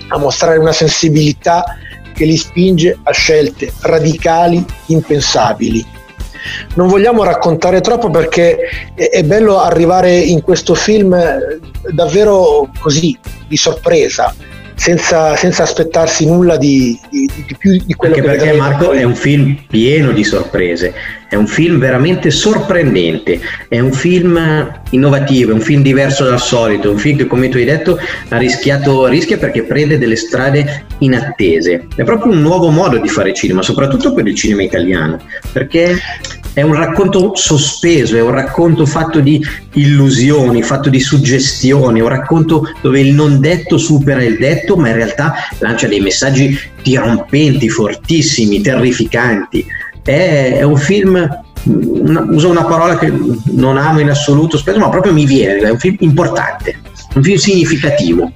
a 0.08 0.18
mostrare 0.20 0.58
una 0.58 0.72
sensibilità 0.72 1.66
che 2.14 2.24
li 2.24 2.38
spinge 2.38 2.98
a 3.04 3.12
scelte 3.12 3.74
radicali, 3.82 4.64
impensabili. 4.86 5.86
Non 6.76 6.88
vogliamo 6.88 7.26
raccontare 7.26 7.82
troppo 7.82 8.10
perché 8.10 8.70
è 8.96 9.22
bello 9.26 9.60
arrivare 9.60 10.18
in 10.18 10.44
questo 10.44 10.76
film 10.76 11.14
eh, 11.14 11.60
davvero 11.94 12.70
così, 12.80 13.20
di 13.50 13.58
sorpresa, 13.58 14.34
senza, 14.78 15.36
senza 15.36 15.64
aspettarsi 15.64 16.28
nulla 16.28 16.56
di, 16.56 16.98
di, 17.10 17.30
di, 17.34 17.56
più 17.58 17.82
di 17.84 17.94
quello 17.96 18.14
Anche 18.14 18.28
che 18.28 18.38
perché 18.38 18.58
Marco 18.58 18.92
è 18.92 19.04
un 19.04 19.16
film 19.16 19.58
pieno 19.68 20.12
di 20.12 20.24
sorprese, 20.24 20.94
è 21.28 21.36
un 21.36 21.48
film 21.48 21.80
veramente 21.80 22.30
sorprendente, 22.30 23.40
è 23.68 23.80
un 23.80 23.92
film 23.92 24.72
innovativo, 24.92 25.52
è 25.52 25.54
un 25.56 25.62
film 25.62 25.82
diverso 25.82 26.26
dal 26.26 26.40
solito, 26.40 26.90
è 26.90 26.92
un 26.92 27.00
film 27.00 27.18
che 27.18 27.26
come 27.26 27.50
tu 27.50 27.58
hai 27.58 27.66
detto 27.66 28.00
ha 28.30 28.38
rischiato, 28.38 29.08
rischia 29.08 29.38
perché 29.38 29.64
prende 29.64 29.98
delle 29.98 30.16
strade 30.16 30.86
inattese. 31.00 31.88
È 31.96 32.04
proprio 32.04 32.32
un 32.32 32.42
nuovo 32.42 32.70
modo 32.70 33.00
di 33.00 33.10
fare 33.10 33.34
cinema, 33.34 33.64
soprattutto 33.64 34.14
per 34.14 34.28
il 34.28 34.36
cinema 34.36 34.62
italiano, 34.62 35.20
perché 35.52 35.98
è 36.58 36.64
un 36.64 36.74
racconto 36.74 37.36
sospeso, 37.36 38.18
è 38.18 38.22
un 38.22 38.32
racconto 38.32 38.88
fatto 38.88 39.20
di 39.20 39.40
illusioni, 39.74 40.64
fatto 40.64 40.90
di 40.90 41.00
suggestioni, 41.00 42.00
è 42.00 42.02
un 42.02 42.10
racconto 42.10 42.64
dove 42.82 43.00
il 43.00 43.14
non 43.14 43.40
detto 43.40 43.78
supera 43.78 44.24
il 44.24 44.40
detto, 44.40 44.76
ma 44.76 44.88
in 44.88 44.96
realtà 44.96 45.36
lancia 45.60 45.86
dei 45.86 46.00
messaggi 46.00 46.58
dirompenti, 46.82 47.70
fortissimi, 47.70 48.60
terrificanti. 48.62 49.64
È, 50.02 50.56
è 50.58 50.64
un 50.64 50.78
film 50.78 51.30
una, 51.66 52.26
uso 52.28 52.50
una 52.50 52.66
parola 52.66 52.98
che 52.98 53.14
non 53.52 53.78
amo 53.78 54.00
in 54.00 54.10
assoluto 54.10 54.58
spesso, 54.58 54.80
ma 54.80 54.90
proprio 54.90 55.14
mi 55.14 55.28
viene, 55.28 55.60
è 55.60 55.70
un 55.70 55.78
film 55.78 55.98
importante, 56.00 56.80
un 57.14 57.22
film 57.22 57.38
significativo. 57.38 58.32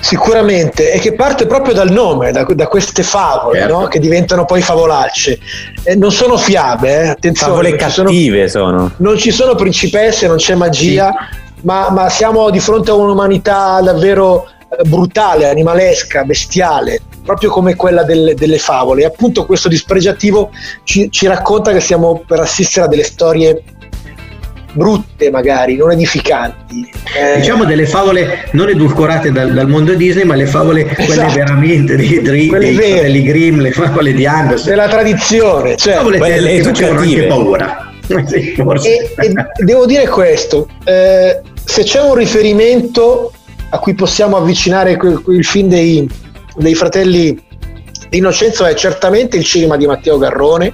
Sicuramente, 0.00 0.92
e 0.92 1.00
che 1.00 1.14
parte 1.14 1.46
proprio 1.46 1.74
dal 1.74 1.90
nome, 1.90 2.30
da, 2.30 2.44
da 2.44 2.66
queste 2.68 3.02
favole, 3.02 3.58
certo. 3.60 3.78
no? 3.78 3.86
che 3.88 3.98
diventano 3.98 4.44
poi 4.44 4.62
favolacce. 4.62 5.38
Eh, 5.82 5.96
non 5.96 6.12
sono 6.12 6.36
fiabe, 6.36 7.02
eh? 7.02 7.08
attenzione. 7.08 7.52
Favole 7.52 7.76
cattive 7.76 8.48
sono, 8.48 8.78
sono, 8.78 8.92
Non 8.98 9.18
ci 9.18 9.32
sono 9.32 9.54
principesse, 9.56 10.28
non 10.28 10.36
c'è 10.36 10.54
magia, 10.54 11.12
sì. 11.12 11.60
ma, 11.62 11.90
ma, 11.90 12.08
siamo 12.08 12.48
di 12.50 12.60
fronte 12.60 12.90
a 12.90 12.94
un'umanità 12.94 13.80
davvero 13.82 14.46
eh, 14.46 14.84
brutale, 14.84 15.48
animalesca, 15.48 16.22
bestiale, 16.22 17.00
proprio 17.24 17.50
come 17.50 17.74
quella 17.74 18.04
delle, 18.04 18.34
delle 18.34 18.58
favole. 18.58 19.02
E 19.02 19.06
appunto 19.06 19.46
questo 19.46 19.68
dispregiativo 19.68 20.50
ci, 20.84 21.10
ci 21.10 21.26
racconta 21.26 21.72
che 21.72 21.80
stiamo 21.80 22.22
per 22.24 22.38
assistere 22.38 22.86
a 22.86 22.88
delle 22.88 23.04
storie 23.04 23.62
brutte 24.72 25.30
magari, 25.30 25.76
non 25.76 25.92
edificanti. 25.92 26.90
Eh, 27.16 27.38
diciamo 27.38 27.64
delle 27.64 27.86
favole 27.86 28.48
non 28.52 28.68
edulcorate 28.68 29.32
dal, 29.32 29.52
dal, 29.52 29.68
mondo 29.68 29.94
Disney, 29.94 30.24
ma 30.24 30.34
le 30.34 30.46
favole 30.46 30.82
esatto. 30.82 31.04
quelle 31.04 31.32
veramente 31.32 31.96
dei, 31.96 32.20
dei, 32.20 32.48
dei 32.48 32.74
fratelli 32.74 33.22
Grimm, 33.22 33.60
le 33.60 33.72
favole 33.72 34.12
di 34.12 34.26
Anderson. 34.26 34.68
Della 34.68 34.88
tradizione, 34.88 35.76
cioè, 35.76 35.94
favole 35.94 36.18
che, 36.18 36.40
che 36.40 36.62
facevano 36.62 37.00
anche 37.00 37.26
paura. 37.26 37.82
Sì, 38.26 38.54
e, 38.56 39.12
e 39.16 39.64
devo 39.64 39.84
dire 39.84 40.08
questo, 40.08 40.66
eh, 40.84 41.42
se 41.62 41.82
c'è 41.82 42.00
un 42.00 42.14
riferimento 42.14 43.30
a 43.68 43.78
cui 43.80 43.92
possiamo 43.92 44.38
avvicinare 44.38 44.96
quel, 44.96 45.20
quel 45.20 45.44
film 45.44 45.68
dei, 45.68 46.08
dei 46.56 46.74
fratelli 46.74 47.38
di 48.08 48.16
Innocenzo 48.16 48.64
è 48.64 48.72
certamente 48.72 49.36
il 49.36 49.44
cinema 49.44 49.76
di 49.76 49.86
Matteo 49.86 50.16
Garrone, 50.16 50.72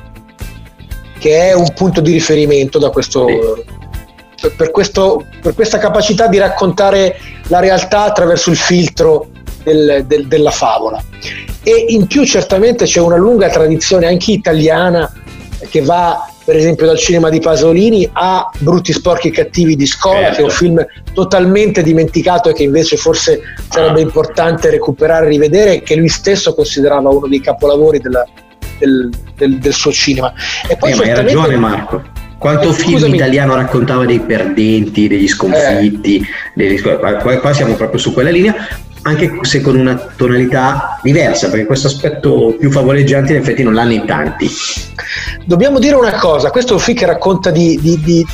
che 1.18 1.48
è 1.48 1.54
un 1.54 1.72
punto 1.74 2.00
di 2.00 2.12
riferimento 2.12 2.78
da 2.78 2.90
questo, 2.90 3.26
sì 3.26 3.72
per, 4.50 4.70
questo, 4.70 5.26
per, 5.40 5.54
questa 5.54 5.78
capacità 5.78 6.26
di 6.26 6.38
raccontare 6.38 7.16
la 7.48 7.60
realtà 7.60 8.04
attraverso 8.04 8.50
il 8.50 8.56
filtro 8.56 9.28
del, 9.62 10.04
del, 10.06 10.26
della 10.26 10.50
favola. 10.50 11.02
E 11.62 11.86
in 11.88 12.06
più 12.06 12.24
certamente 12.24 12.84
c'è 12.84 13.00
una 13.00 13.16
lunga 13.16 13.48
tradizione 13.48 14.06
anche 14.06 14.32
italiana 14.32 15.10
che 15.68 15.80
va 15.80 16.28
per 16.44 16.56
esempio 16.56 16.84
dal 16.84 16.98
cinema 16.98 17.30
di 17.30 17.40
Pasolini 17.40 18.08
a 18.12 18.50
Brutti, 18.58 18.92
sporchi 18.92 19.30
cattivi 19.30 19.76
di 19.76 19.86
Scola, 19.86 20.24
certo. 20.24 20.34
che 20.34 20.40
è 20.40 20.44
un 20.44 20.50
film 20.50 20.86
totalmente 21.14 21.82
dimenticato 21.82 22.50
e 22.50 22.52
che 22.52 22.64
invece 22.64 22.98
forse 22.98 23.40
sarebbe 23.70 24.02
importante 24.02 24.68
recuperare 24.68 25.24
e 25.24 25.28
rivedere, 25.30 25.82
che 25.82 25.96
lui 25.96 26.08
stesso 26.08 26.54
considerava 26.54 27.08
uno 27.08 27.26
dei 27.28 27.40
capolavori 27.40 27.98
della, 27.98 28.26
del, 28.78 29.10
del, 29.36 29.58
del 29.58 29.72
suo 29.72 29.90
cinema. 29.90 30.34
E 30.68 30.76
poi 30.76 30.92
eh, 30.92 31.00
hai 31.00 31.14
ragione 31.14 31.56
Marco. 31.56 32.13
Quanto 32.44 32.68
eh, 32.68 32.72
film 32.74 32.98
scusami. 32.98 33.16
italiano 33.16 33.54
raccontava 33.54 34.04
dei 34.04 34.20
perdenti, 34.20 35.08
degli 35.08 35.26
sconfitti, 35.26 36.18
eh. 36.18 36.26
degli... 36.52 36.78
Qua, 36.78 37.54
siamo 37.54 37.72
proprio 37.72 37.98
su 37.98 38.12
quella 38.12 38.28
linea, 38.28 38.54
anche 39.00 39.38
se 39.40 39.62
con 39.62 39.78
una 39.78 39.94
tonalità 40.14 41.00
diversa, 41.02 41.48
perché 41.48 41.64
questo 41.64 41.86
aspetto 41.86 42.54
più 42.58 42.70
favoleggiante 42.70 43.32
in 43.32 43.38
effetti 43.38 43.62
non 43.62 43.72
l'hanno 43.72 43.92
in 43.92 44.04
tanti. 44.04 44.46
Dobbiamo 45.46 45.78
dire 45.78 45.94
una 45.94 46.18
cosa, 46.18 46.50
questo 46.50 46.72
è 46.72 46.74
un 46.74 46.82
film 46.82 46.98
che 46.98 47.06
racconta 47.06 47.50
di, 47.50 47.78
di, 47.80 47.98
di, 48.02 48.26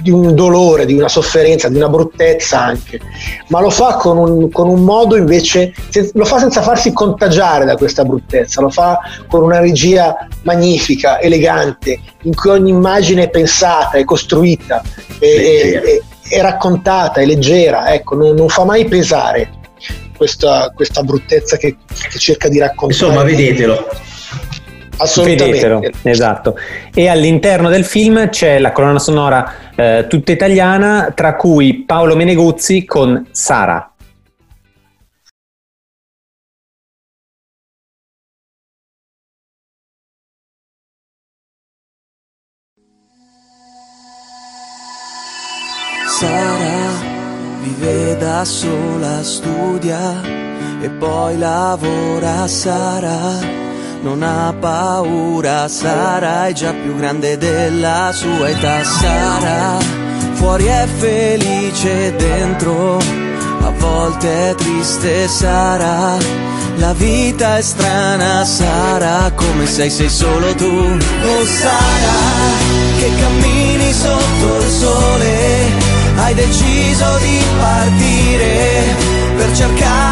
di, 0.00 0.10
un 0.10 0.34
dolore, 0.34 0.86
di 0.86 0.94
una 0.94 1.08
sofferenza, 1.08 1.68
di 1.68 1.76
una 1.76 1.88
bruttezza 1.88 2.60
anche, 2.60 3.00
ma 3.48 3.60
lo 3.60 3.70
fa 3.70 3.94
con 3.94 4.18
un, 4.18 4.50
con 4.50 4.68
un 4.68 4.82
modo 4.82 5.16
invece, 5.16 5.72
lo 6.14 6.24
fa 6.24 6.38
senza 6.38 6.62
farsi 6.62 6.92
contagiare 6.92 7.64
da 7.64 7.76
questa 7.76 8.04
bruttezza, 8.04 8.60
lo 8.60 8.70
fa 8.70 8.98
con 9.28 9.42
una 9.42 9.60
regia 9.60 10.28
magnifica, 10.42 11.20
elegante, 11.20 12.00
in 12.22 12.34
cui 12.34 12.50
ogni 12.50 12.70
immagine 12.70 13.24
è 13.24 13.30
pensata, 13.30 13.98
è 13.98 14.04
costruita, 14.04 14.82
è, 15.18 15.24
è, 15.24 15.80
è, 15.80 16.00
è 16.36 16.40
raccontata, 16.40 17.20
è 17.20 17.26
leggera, 17.26 17.92
ecco, 17.92 18.14
non, 18.14 18.34
non 18.34 18.48
fa 18.48 18.64
mai 18.64 18.84
pesare 18.86 19.56
questa, 20.16 20.72
questa 20.74 21.02
bruttezza 21.02 21.56
che, 21.56 21.76
che, 22.10 22.18
cerca 22.18 22.48
di 22.48 22.58
raccontare. 22.58 22.92
Insomma, 22.92 23.22
vedetelo. 23.22 23.86
Assolutamente. 24.98 25.68
Vedetelo, 25.68 25.80
esatto. 26.02 26.56
E 26.92 27.08
all'interno 27.08 27.68
del 27.68 27.84
film 27.84 28.28
c'è 28.28 28.58
la 28.58 28.72
colonna 28.72 28.98
sonora 28.98 29.52
eh, 29.74 30.06
tutta 30.08 30.32
italiana, 30.32 31.12
tra 31.14 31.36
cui 31.36 31.84
Paolo 31.86 32.16
Meneguzzi 32.16 32.84
con 32.84 33.26
Sara. 33.30 33.92
Sara 46.18 46.90
vive 47.62 48.16
da 48.16 48.44
sola, 48.44 49.22
studia 49.22 50.20
e 50.80 50.90
poi 50.90 51.38
lavora 51.38 52.48
Sara. 52.48 53.67
Non 54.00 54.22
ha 54.22 54.54
paura, 54.58 55.66
Sara 55.68 56.46
è 56.46 56.52
già 56.52 56.72
più 56.72 56.96
grande 56.96 57.36
della 57.36 58.10
sua 58.12 58.48
età. 58.48 58.84
Sara, 58.84 59.78
fuori 60.34 60.66
è 60.66 60.86
felice, 60.98 62.14
dentro 62.16 62.98
a 63.60 63.70
volte 63.76 64.50
è 64.50 64.54
triste, 64.54 65.26
Sara. 65.28 66.16
La 66.76 66.92
vita 66.92 67.58
è 67.58 67.60
strana, 67.60 68.44
Sara, 68.44 69.32
come 69.34 69.66
sei, 69.66 69.90
sei 69.90 70.08
solo 70.08 70.54
tu. 70.54 70.64
Oh 70.64 71.44
Sara, 71.44 72.18
che 72.98 73.10
cammini 73.20 73.92
sotto 73.92 74.58
il 74.58 74.70
sole 74.70 75.96
hai 76.16 76.34
deciso 76.34 77.18
di 77.18 77.42
partire 77.58 78.96
per 79.36 79.56
cercare 79.56 80.07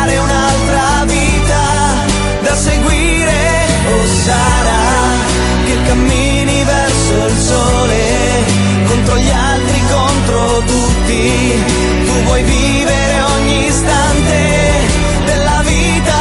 tutti. 11.06 11.64
Tu 12.04 12.22
vuoi 12.24 12.42
vivere 12.42 13.20
ogni 13.22 13.66
istante 13.66 14.38
della 15.24 15.62
vita. 15.64 16.14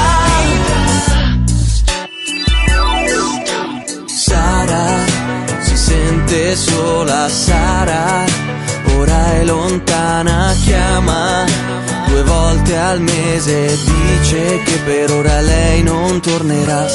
Sara 4.05 4.97
si 5.59 5.77
sente 5.77 6.55
sola, 6.55 7.27
Sara 7.29 8.23
ora 8.97 9.33
è 9.33 9.43
lontana, 9.43 10.53
chiama 10.63 11.43
due 12.07 12.23
volte 12.23 12.77
al 12.77 13.01
mese, 13.01 13.77
dice 13.85 14.61
che 14.63 14.77
per 14.85 15.11
ora 15.11 15.41
lei 15.41 15.83
non 15.83 16.21
tornerà. 16.21 16.87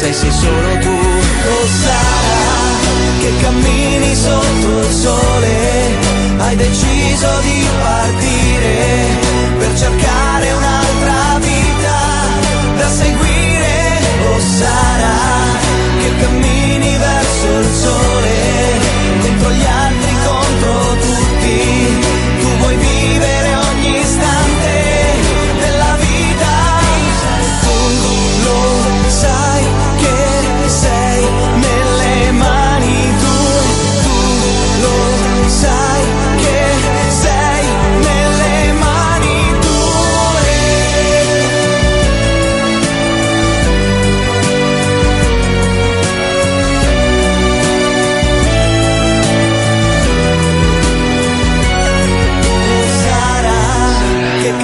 Sei, 0.00 0.14
sei 0.14 0.32
solo 0.32 0.78
tu. 0.78 0.88
Oh 0.88 1.66
Sara, 1.66 3.20
che 3.20 3.36
cammini 3.42 4.14
sotto 4.14 4.78
il 4.78 4.92
sole, 4.92 5.98
hai 6.38 6.56
deciso 6.56 7.40
di 7.42 7.66
partire 7.82 9.29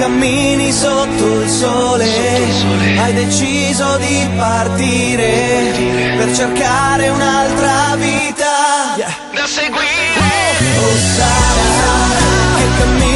cammini 0.07 0.71
sotto 0.71 1.41
il 1.41 1.49
sole, 1.49 2.07
hai 2.97 3.13
deciso 3.13 3.97
di 3.97 4.29
partire 4.37 5.73
per 6.15 6.33
cercare 6.33 7.09
un'altra 7.09 7.95
vita. 7.97 8.95
Da 9.33 9.45
seguire. 9.45 10.45
Oh 10.79 10.95
Sara, 11.15 12.55
che 12.57 12.65
cammini 12.77 13.06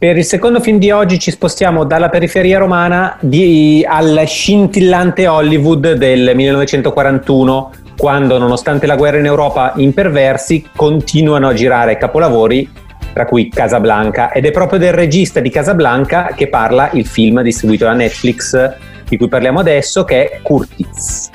Per 0.00 0.16
il 0.16 0.24
secondo 0.24 0.60
film 0.60 0.78
di 0.78 0.90
oggi 0.90 1.18
ci 1.18 1.30
spostiamo 1.30 1.84
dalla 1.84 2.08
periferia 2.08 2.56
romana 2.56 3.18
di, 3.20 3.84
al 3.86 4.22
scintillante 4.24 5.26
Hollywood 5.26 5.92
del 5.92 6.32
1941, 6.34 7.70
quando 7.98 8.38
nonostante 8.38 8.86
la 8.86 8.96
guerra 8.96 9.18
in 9.18 9.26
Europa 9.26 9.74
imperversi 9.76 10.66
continuano 10.74 11.48
a 11.48 11.52
girare 11.52 11.98
capolavori, 11.98 12.66
tra 13.12 13.26
cui 13.26 13.50
Casablanca, 13.50 14.32
ed 14.32 14.46
è 14.46 14.50
proprio 14.52 14.78
del 14.78 14.94
regista 14.94 15.38
di 15.40 15.50
Casablanca 15.50 16.32
che 16.34 16.48
parla 16.48 16.88
il 16.94 17.04
film 17.04 17.42
distribuito 17.42 17.84
da 17.84 17.92
Netflix 17.92 18.74
di 19.06 19.18
cui 19.18 19.28
parliamo 19.28 19.60
adesso, 19.60 20.04
che 20.04 20.30
è 20.30 20.40
Curtiz. 20.40 21.28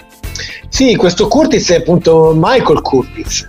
Sì, 0.69 0.95
questo 0.95 1.27
Curtiz 1.27 1.69
è 1.69 1.75
appunto 1.75 2.33
Michael 2.35 2.81
Curtiz, 2.81 3.47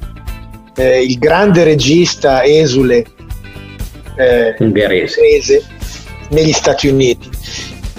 eh, 0.77 1.03
il 1.03 1.19
grande 1.19 1.65
regista 1.65 2.45
esule 2.45 3.07
eh, 4.17 4.55
ungherese 4.59 5.63
negli 6.31 6.53
Stati 6.53 6.89
Uniti. 6.89 7.31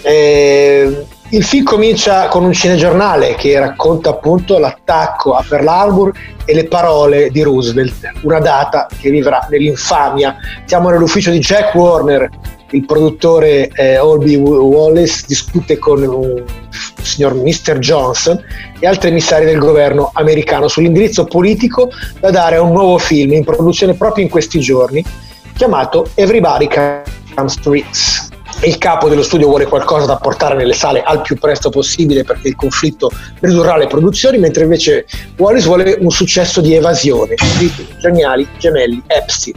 Eh, 0.01 1.05
Il 1.29 1.43
film 1.43 1.65
comincia 1.65 2.29
con 2.29 2.45
un 2.45 2.53
cinegiornale 2.53 3.35
che 3.35 3.59
racconta 3.59 4.11
appunto 4.11 4.57
l'attacco 4.59 5.33
a 5.33 5.43
Pearl 5.45 5.67
Harbor 5.67 6.11
e 6.45 6.53
le 6.53 6.69
parole 6.69 7.29
di 7.31 7.41
Roosevelt, 7.41 8.11
una 8.21 8.39
data 8.39 8.87
che 8.97 9.09
vivrà 9.09 9.45
nell'infamia. 9.49 10.37
Siamo 10.63 10.89
nell'ufficio 10.89 11.29
di 11.29 11.39
Jack 11.39 11.75
Warner, 11.75 12.29
il 12.71 12.85
produttore 12.85 13.67
eh, 13.73 13.97
Olby 13.97 14.35
Wallace 14.35 15.25
discute 15.27 15.77
con 15.77 16.01
un 16.01 16.45
signor 17.01 17.35
Mr. 17.35 17.77
Johnson 17.79 18.41
e 18.79 18.87
altri 18.87 19.09
emissari 19.09 19.43
del 19.43 19.59
governo 19.59 20.11
americano 20.13 20.69
sull'indirizzo 20.69 21.25
politico 21.25 21.89
da 22.21 22.31
dare 22.31 22.55
a 22.55 22.61
un 22.61 22.71
nuovo 22.71 22.97
film 22.97 23.33
in 23.33 23.43
produzione 23.43 23.95
proprio 23.95 24.23
in 24.23 24.29
questi 24.29 24.61
giorni 24.61 25.03
chiamato 25.57 26.07
Everybody 26.13 26.69
Comes 27.35 27.55
to 27.61 27.71
Ritz 27.71 28.29
il 28.63 28.77
capo 28.79 29.07
dello 29.07 29.21
studio 29.21 29.47
vuole 29.47 29.65
qualcosa 29.65 30.05
da 30.05 30.15
portare 30.15 30.55
nelle 30.55 30.73
sale 30.73 31.03
al 31.03 31.21
più 31.21 31.37
presto 31.37 31.69
possibile 31.69 32.23
perché 32.23 32.47
il 32.47 32.55
conflitto 32.55 33.11
ridurrà 33.39 33.77
le 33.77 33.85
produzioni, 33.85 34.39
mentre 34.39 34.63
invece 34.63 35.05
Wallace 35.37 35.65
vuole 35.67 35.97
un 35.99 36.09
successo 36.09 36.59
di 36.59 36.73
evasione, 36.73 37.35
i 37.59 37.71
geniali 37.99 38.47
gemelli 38.57 39.01
Epstein. 39.05 39.55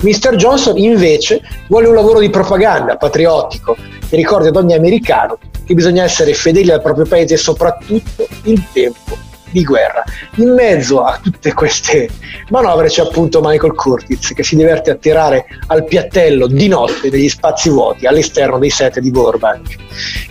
Mr. 0.00 0.36
Johnson 0.36 0.78
invece 0.78 1.42
vuole 1.68 1.88
un 1.88 1.94
lavoro 1.94 2.18
di 2.18 2.30
propaganda 2.30 2.96
patriottico 2.96 3.76
che 4.08 4.16
ricordi 4.16 4.48
ad 4.48 4.56
ogni 4.56 4.72
americano 4.72 5.38
che 5.64 5.74
bisogna 5.74 6.02
essere 6.02 6.32
fedeli 6.32 6.70
al 6.70 6.80
proprio 6.80 7.04
paese 7.04 7.34
e 7.34 7.36
soprattutto 7.36 8.26
in 8.44 8.62
tempo 8.72 9.28
di 9.50 9.64
guerra. 9.64 10.04
In 10.36 10.54
mezzo 10.54 11.02
a 11.02 11.18
tutte 11.22 11.52
queste 11.52 12.08
manovre 12.48 12.88
c'è 12.88 13.02
appunto 13.02 13.40
Michael 13.42 13.74
Curtiz 13.74 14.32
che 14.32 14.42
si 14.42 14.56
diverte 14.56 14.90
a 14.90 14.94
tirare 14.94 15.46
al 15.68 15.84
piattello 15.84 16.46
di 16.46 16.68
notte 16.68 17.10
degli 17.10 17.28
spazi 17.28 17.68
vuoti 17.68 18.06
all'esterno 18.06 18.58
dei 18.58 18.70
set 18.70 18.98
di 19.00 19.10
Burbank. 19.10 19.76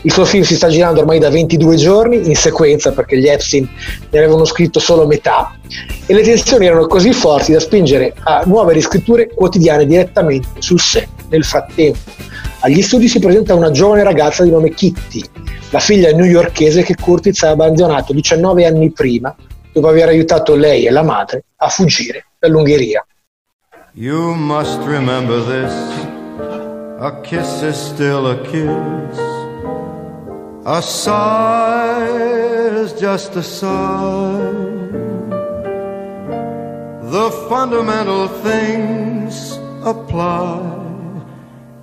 Il 0.01 0.11
suo 0.11 0.25
film 0.25 0.43
si 0.43 0.55
sta 0.55 0.67
girando 0.69 1.01
ormai 1.01 1.19
da 1.19 1.29
22 1.29 1.75
giorni 1.75 2.27
in 2.27 2.35
sequenza 2.35 2.91
perché 2.91 3.17
gli 3.17 3.27
Epstein 3.27 3.69
ne 4.09 4.17
avevano 4.17 4.45
scritto 4.45 4.79
solo 4.79 5.05
metà 5.05 5.53
e 6.05 6.13
le 6.13 6.21
tensioni 6.21 6.65
erano 6.65 6.87
così 6.87 7.13
forti 7.13 7.51
da 7.51 7.59
spingere 7.59 8.13
a 8.23 8.43
nuove 8.45 8.73
riscritture 8.73 9.27
quotidiane 9.27 9.85
direttamente 9.85 10.47
sul 10.59 10.79
set. 10.79 11.18
Nel 11.29 11.43
frattempo 11.43 11.99
agli 12.61 12.81
studi 12.81 13.07
si 13.07 13.19
presenta 13.19 13.53
una 13.53 13.71
giovane 13.71 14.03
ragazza 14.03 14.43
di 14.43 14.49
nome 14.49 14.71
Kitty 14.71 15.23
la 15.71 15.79
figlia 15.79 16.11
newyorkese 16.11 16.81
che 16.81 16.95
Curtiz 16.95 17.43
ha 17.43 17.49
abbandonato 17.49 18.11
19 18.11 18.65
anni 18.65 18.91
prima 18.91 19.35
dopo 19.71 19.87
aver 19.87 20.09
aiutato 20.09 20.55
lei 20.55 20.85
e 20.85 20.89
la 20.89 21.03
madre 21.03 21.43
a 21.57 21.69
fuggire 21.69 22.25
dall'Ungheria. 22.39 23.05
You 23.93 24.33
must 24.33 24.79
remember 24.85 25.43
this, 25.45 25.73
a 26.99 27.21
kiss 27.21 27.61
is 27.61 27.75
still 27.75 28.27
a 28.27 28.41
kiss, 28.41 29.19
a 30.65 30.81
sigh 30.81 32.83
is 32.83 32.93
just 32.93 33.35
a 33.35 33.43
sigh. 33.43 34.57
The 37.11 37.31
fundamental 37.47 38.27
things 38.41 39.59
apply 39.83 40.88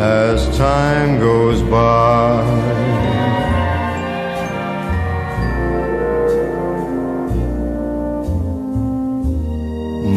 as 0.00 0.56
time 0.56 1.18
goes 1.18 1.60
by. 1.62 2.44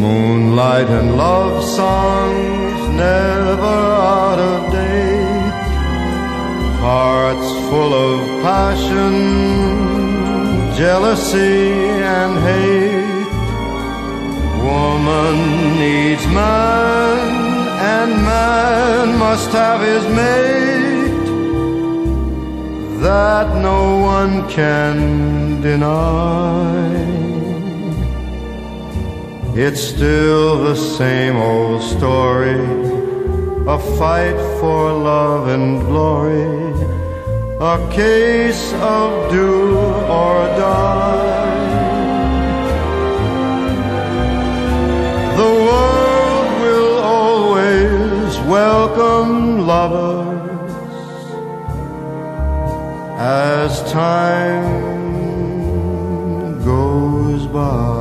Moonlight 0.02 0.88
and 0.88 1.18
love 1.18 1.64
songs 1.64 2.80
never 2.96 3.78
out 4.14 4.40
of 4.40 4.72
date. 4.72 5.54
Hearts 6.80 7.52
full 7.70 7.94
of 7.94 8.20
passion, 8.44 9.16
jealousy 10.76 11.64
and 12.20 12.34
hate. 12.48 13.02
Woman 14.64 15.80
needs 15.80 16.26
man 16.28 17.31
and 17.82 18.12
man 18.24 19.18
must 19.18 19.50
have 19.52 19.82
his 19.82 20.06
mate 20.20 21.28
that 23.02 23.48
no 23.70 23.82
one 24.16 24.48
can 24.48 25.62
deny. 25.62 27.12
It's 29.56 29.82
still 29.82 30.64
the 30.64 30.76
same 30.76 31.36
old 31.38 31.82
story, 31.82 32.62
a 33.76 33.78
fight 33.98 34.40
for 34.60 34.94
love 34.94 35.48
and 35.48 35.82
glory, 35.82 36.48
a 37.74 37.78
case 37.92 38.74
of 38.74 39.32
do 39.32 39.76
or 40.20 40.38
die. 40.62 41.11
Welcome 48.52 49.66
lovers 49.66 50.74
as 53.18 53.82
time 53.90 54.66
goes 56.66 57.48
by. 57.48 58.01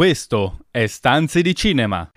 Questo 0.00 0.60
è 0.70 0.86
Stanze 0.86 1.42
di 1.42 1.54
Cinema. 1.54 2.10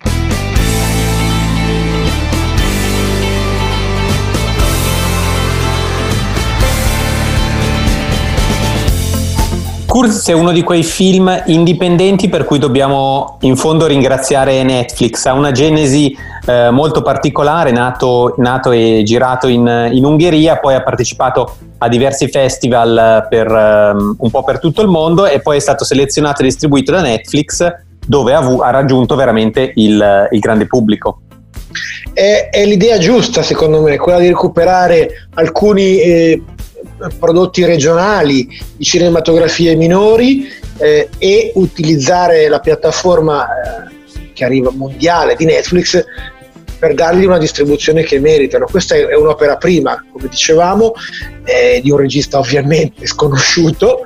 Kurz 9.94 10.28
è 10.28 10.32
uno 10.32 10.50
di 10.50 10.64
quei 10.64 10.82
film 10.82 11.44
indipendenti 11.46 12.28
per 12.28 12.44
cui 12.44 12.58
dobbiamo 12.58 13.36
in 13.42 13.54
fondo 13.54 13.86
ringraziare 13.86 14.64
Netflix. 14.64 15.24
Ha 15.26 15.34
una 15.34 15.52
genesi 15.52 16.12
eh, 16.46 16.70
molto 16.70 17.00
particolare, 17.00 17.70
nato, 17.70 18.34
nato 18.38 18.72
e 18.72 19.02
girato 19.04 19.46
in, 19.46 19.90
in, 19.92 20.04
Ungheria, 20.04 20.56
poi 20.56 20.74
ha 20.74 20.82
partecipato 20.82 21.58
a 21.78 21.86
diversi 21.86 22.28
festival 22.28 23.28
per, 23.30 23.48
um, 23.48 24.16
un 24.18 24.30
po' 24.30 24.42
per 24.42 24.58
tutto 24.58 24.82
il 24.82 24.88
mondo 24.88 25.26
e 25.26 25.38
poi 25.38 25.58
è 25.58 25.60
stato 25.60 25.84
selezionato 25.84 26.40
e 26.40 26.46
distribuito 26.46 26.90
da 26.90 27.00
Netflix 27.00 27.64
dove 28.04 28.34
ha, 28.34 28.40
ha 28.40 28.70
raggiunto 28.70 29.14
veramente 29.14 29.74
il, 29.76 30.28
il 30.28 30.40
grande 30.40 30.66
pubblico. 30.66 31.20
È, 32.12 32.48
è, 32.50 32.66
l'idea 32.66 32.98
giusta, 32.98 33.42
secondo 33.42 33.80
me, 33.80 33.96
quella 33.96 34.18
di 34.18 34.26
recuperare 34.26 35.28
alcuni 35.34 36.00
eh, 36.00 36.42
prodotti 37.18 37.64
regionali 37.64 38.46
di 38.76 38.84
cinematografie 38.84 39.74
minori 39.74 40.46
eh, 40.78 41.08
e 41.18 41.52
utilizzare 41.54 42.48
la 42.48 42.60
piattaforma 42.60 43.46
eh, 43.46 44.32
che 44.32 44.44
arriva 44.44 44.70
mondiale 44.70 45.36
di 45.36 45.44
Netflix 45.44 46.04
per 46.78 46.94
dargli 46.94 47.24
una 47.24 47.38
distribuzione 47.38 48.02
che 48.02 48.20
meritano. 48.20 48.66
Questa 48.70 48.94
è, 48.94 49.14
un'opera 49.14 49.56
prima, 49.56 50.04
come 50.12 50.28
dicevamo, 50.28 50.92
eh, 51.44 51.80
di 51.82 51.90
un 51.90 51.96
regista 51.96 52.38
ovviamente 52.38 53.06
sconosciuto 53.06 54.00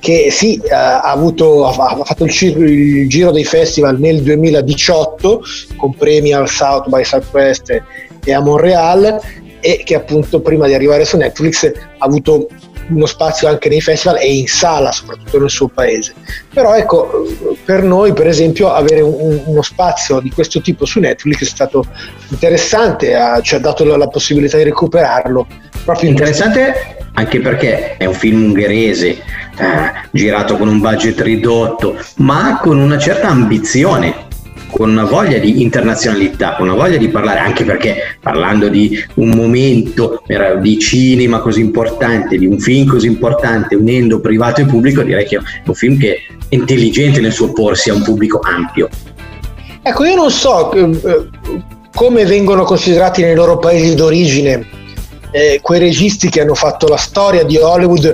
che 0.00 0.28
sì, 0.30 0.60
ha, 0.70 1.00
avuto, 1.00 1.66
ha 1.66 2.04
fatto 2.04 2.24
il, 2.24 2.30
giro, 2.30 2.60
il 2.60 3.08
giro 3.08 3.30
dei 3.30 3.44
festival 3.44 3.98
nel 3.98 4.22
2018 4.22 5.42
con 5.76 5.94
premi 5.94 6.32
al 6.32 6.48
South 6.48 6.88
by 6.88 7.04
Southwest 7.04 7.82
e 8.24 8.32
a 8.32 8.40
Montreal 8.40 9.20
e 9.60 9.82
che 9.84 9.94
appunto 9.94 10.40
prima 10.40 10.66
di 10.66 10.74
arrivare 10.74 11.04
su 11.04 11.16
Netflix 11.16 11.64
ha 11.64 12.04
avuto 12.04 12.48
uno 12.88 13.06
spazio 13.06 13.48
anche 13.48 13.68
nei 13.68 13.80
festival 13.80 14.18
e 14.18 14.32
in 14.32 14.46
sala, 14.46 14.92
soprattutto 14.92 15.40
nel 15.40 15.50
suo 15.50 15.68
paese. 15.68 16.14
Però 16.52 16.74
ecco, 16.74 17.26
per 17.64 17.82
noi 17.82 18.12
per 18.12 18.28
esempio 18.28 18.72
avere 18.72 19.00
un, 19.00 19.40
uno 19.44 19.62
spazio 19.62 20.20
di 20.20 20.30
questo 20.30 20.60
tipo 20.60 20.84
su 20.84 21.00
Netflix 21.00 21.42
è 21.42 21.46
stato 21.46 21.84
interessante, 22.28 23.14
ha, 23.14 23.40
ci 23.40 23.54
ha 23.54 23.58
dato 23.58 23.84
la, 23.84 23.96
la 23.96 24.08
possibilità 24.08 24.56
di 24.56 24.64
recuperarlo. 24.64 25.46
Proprio 25.84 26.10
interessante 26.10 26.96
anche 27.14 27.40
perché 27.40 27.96
è 27.96 28.04
un 28.04 28.12
film 28.12 28.44
ungherese, 28.44 29.08
eh, 29.08 29.20
girato 30.10 30.56
con 30.56 30.68
un 30.68 30.80
budget 30.80 31.18
ridotto, 31.20 31.98
ma 32.16 32.58
con 32.60 32.78
una 32.78 32.98
certa 32.98 33.28
ambizione 33.28 34.25
con 34.70 34.90
una 34.90 35.04
voglia 35.04 35.38
di 35.38 35.62
internazionalità, 35.62 36.54
con 36.56 36.68
una 36.68 36.76
voglia 36.76 36.96
di 36.96 37.08
parlare, 37.08 37.38
anche 37.38 37.64
perché 37.64 38.16
parlando 38.20 38.68
di 38.68 38.98
un 39.14 39.30
momento 39.30 40.22
di 40.60 40.78
cinema 40.78 41.40
così 41.40 41.60
importante, 41.60 42.36
di 42.36 42.46
un 42.46 42.58
film 42.58 42.86
così 42.88 43.06
importante, 43.06 43.74
unendo 43.74 44.20
privato 44.20 44.60
e 44.60 44.66
pubblico, 44.66 45.02
direi 45.02 45.26
che 45.26 45.36
è 45.36 45.40
un 45.64 45.74
film 45.74 45.98
che 45.98 46.14
è 46.14 46.18
intelligente 46.50 47.20
nel 47.20 47.32
suo 47.32 47.52
porsi 47.52 47.90
a 47.90 47.94
un 47.94 48.02
pubblico 48.02 48.40
ampio. 48.42 48.88
Ecco, 49.82 50.04
io 50.04 50.16
non 50.16 50.30
so 50.30 50.72
eh, 50.72 51.28
come 51.94 52.24
vengono 52.24 52.64
considerati 52.64 53.22
nei 53.22 53.34
loro 53.34 53.58
paesi 53.58 53.94
d'origine 53.94 54.84
eh, 55.30 55.60
quei 55.62 55.78
registi 55.78 56.28
che 56.28 56.40
hanno 56.40 56.54
fatto 56.54 56.88
la 56.88 56.96
storia 56.96 57.44
di 57.44 57.56
Hollywood 57.56 58.04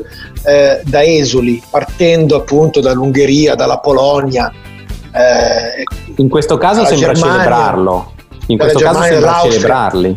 eh, 0.44 0.80
da 0.84 1.04
esuli, 1.04 1.62
partendo 1.70 2.36
appunto 2.36 2.80
dall'Ungheria, 2.80 3.54
dalla 3.54 3.78
Polonia, 3.78 4.52
eh, 5.12 5.84
in 6.16 6.28
questo 6.28 6.56
caso 6.56 6.84
sembra 6.86 7.12
Germania, 7.12 7.36
celebrarlo. 7.38 8.12
In 8.46 8.58
questo 8.58 8.78
Germania, 8.78 9.00
caso 9.00 9.12
sembra 9.12 9.40
celebrarli. 9.42 10.16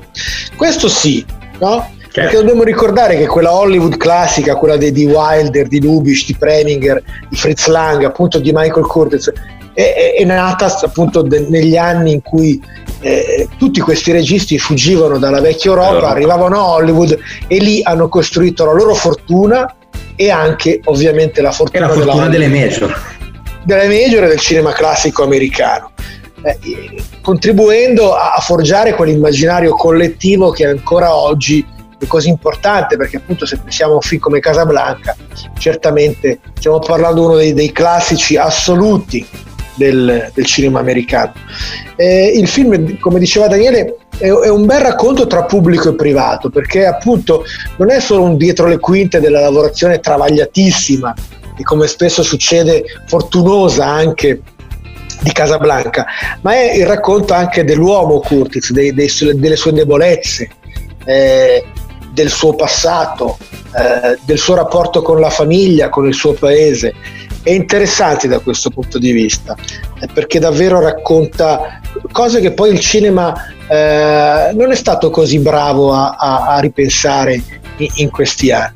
Questo 0.55 0.87
sì, 0.87 1.25
no? 1.59 1.93
Perché 2.11 2.37
dobbiamo 2.37 2.63
ricordare 2.63 3.17
che 3.17 3.27
quella 3.27 3.53
Hollywood 3.53 3.97
classica, 3.97 4.55
quella 4.55 4.77
di, 4.77 4.93
di 4.93 5.05
Wilder, 5.05 5.67
di 5.67 5.81
Lubitsch, 5.81 6.27
di 6.27 6.35
Preminger, 6.37 7.03
di 7.27 7.35
Fritz 7.35 7.67
Lang, 7.67 8.05
appunto 8.05 8.39
di 8.39 8.51
Michael 8.53 8.85
Curtis, 8.85 9.33
è, 9.73 10.15
è, 10.17 10.23
nata 10.23 10.73
appunto 10.83 11.21
de, 11.21 11.45
negli 11.49 11.75
anni 11.75 12.13
in 12.13 12.21
cui 12.21 12.61
eh, 13.01 13.49
tutti 13.57 13.81
questi 13.81 14.13
registi 14.13 14.57
fuggivano 14.57 15.17
dalla 15.17 15.41
vecchia 15.41 15.71
Europa, 15.71 15.89
allora. 15.89 16.07
arrivavano 16.07 16.57
a 16.57 16.69
Hollywood 16.69 17.19
e 17.47 17.57
lì 17.57 17.81
hanno 17.83 18.07
costruito 18.07 18.63
la 18.63 18.71
loro 18.71 18.93
fortuna 18.93 19.75
e 20.15 20.29
anche 20.29 20.79
ovviamente 20.85 21.41
la 21.41 21.51
fortuna, 21.51 21.87
la 21.87 21.93
fortuna 21.93 22.29
delle 22.29 22.47
major 22.47 22.97
delle 23.65 23.87
major 23.87 24.23
e 24.23 24.27
del 24.27 24.39
cinema 24.39 24.71
classico 24.71 25.23
americano, 25.23 25.91
eh, 26.43 27.03
contribuendo 27.21 28.13
a, 28.13 28.37
forgiare 28.39 28.93
quell'immaginario 28.93 29.73
collettivo 29.73 30.51
che 30.51 30.67
ancora 30.67 31.15
oggi 31.15 31.65
è 31.97 32.05
così 32.05 32.29
importante 32.29 32.95
perché 32.97 33.17
appunto 33.17 33.45
se 33.45 33.57
pensiamo 33.57 33.93
a 33.93 33.95
un 33.95 34.01
film 34.01 34.21
come 34.21 34.39
Casablanca 34.39 35.15
certamente 35.57 36.39
stiamo 36.57 36.79
parlando 36.79 37.21
di 37.21 37.25
uno 37.25 37.35
dei, 37.37 37.53
dei 37.53 37.71
classici 37.71 38.37
assoluti 38.37 39.25
del, 39.75 40.31
del 40.33 40.45
cinema 40.45 40.79
americano. 40.79 41.33
Eh, 41.95 42.33
il 42.35 42.47
film, 42.47 42.97
come 42.99 43.19
diceva 43.19 43.47
Daniele, 43.47 43.97
è, 44.17 44.27
è, 44.27 44.49
un 44.49 44.65
bel 44.65 44.81
racconto 44.81 45.27
tra 45.27 45.43
pubblico 45.43 45.89
e 45.89 45.95
privato 45.95 46.49
perché 46.49 46.85
appunto 46.85 47.43
non 47.77 47.89
è 47.89 47.99
solo 47.99 48.23
un 48.23 48.37
dietro 48.37 48.67
le 48.67 48.79
quinte 48.79 49.19
della 49.19 49.41
lavorazione 49.41 49.99
travagliatissima 49.99 51.13
e 51.57 51.63
come 51.63 51.87
spesso 51.87 52.23
succede 52.23 52.83
fortunosa 53.07 53.85
anche 53.85 54.41
di 55.21 55.31
Casablanca, 55.31 56.05
ma 56.41 56.53
è 56.53 56.73
il 56.75 56.85
racconto 56.85 57.33
anche 57.33 57.63
dell'uomo 57.63 58.19
Curtis, 58.19 58.71
dei, 58.71 58.93
dei, 58.93 59.09
delle 59.35 59.55
sue 59.55 59.73
debolezze, 59.73 60.49
eh, 61.05 61.63
del 62.11 62.29
suo 62.29 62.55
passato, 62.55 63.37
eh, 63.75 64.17
del 64.23 64.37
suo 64.37 64.55
rapporto 64.55 65.01
con 65.01 65.19
la 65.19 65.29
famiglia, 65.29 65.89
con 65.89 66.07
il 66.07 66.13
suo 66.13 66.33
paese. 66.33 66.93
È 67.41 67.51
interessante 67.51 68.27
da 68.27 68.39
questo 68.39 68.69
punto 68.69 68.97
di 68.97 69.11
vista, 69.11 69.55
eh, 69.99 70.07
perché 70.13 70.39
davvero 70.39 70.79
racconta 70.79 71.79
cose 72.11 72.39
che 72.39 72.51
poi 72.53 72.71
il 72.71 72.79
cinema 72.79 73.33
eh, 73.67 74.51
non 74.53 74.71
è 74.71 74.75
stato 74.75 75.09
così 75.09 75.39
bravo 75.39 75.93
a, 75.93 76.15
a, 76.17 76.55
a 76.55 76.59
ripensare 76.59 77.41
in, 77.77 78.09
questi 78.09 78.51
anni. 78.51 78.75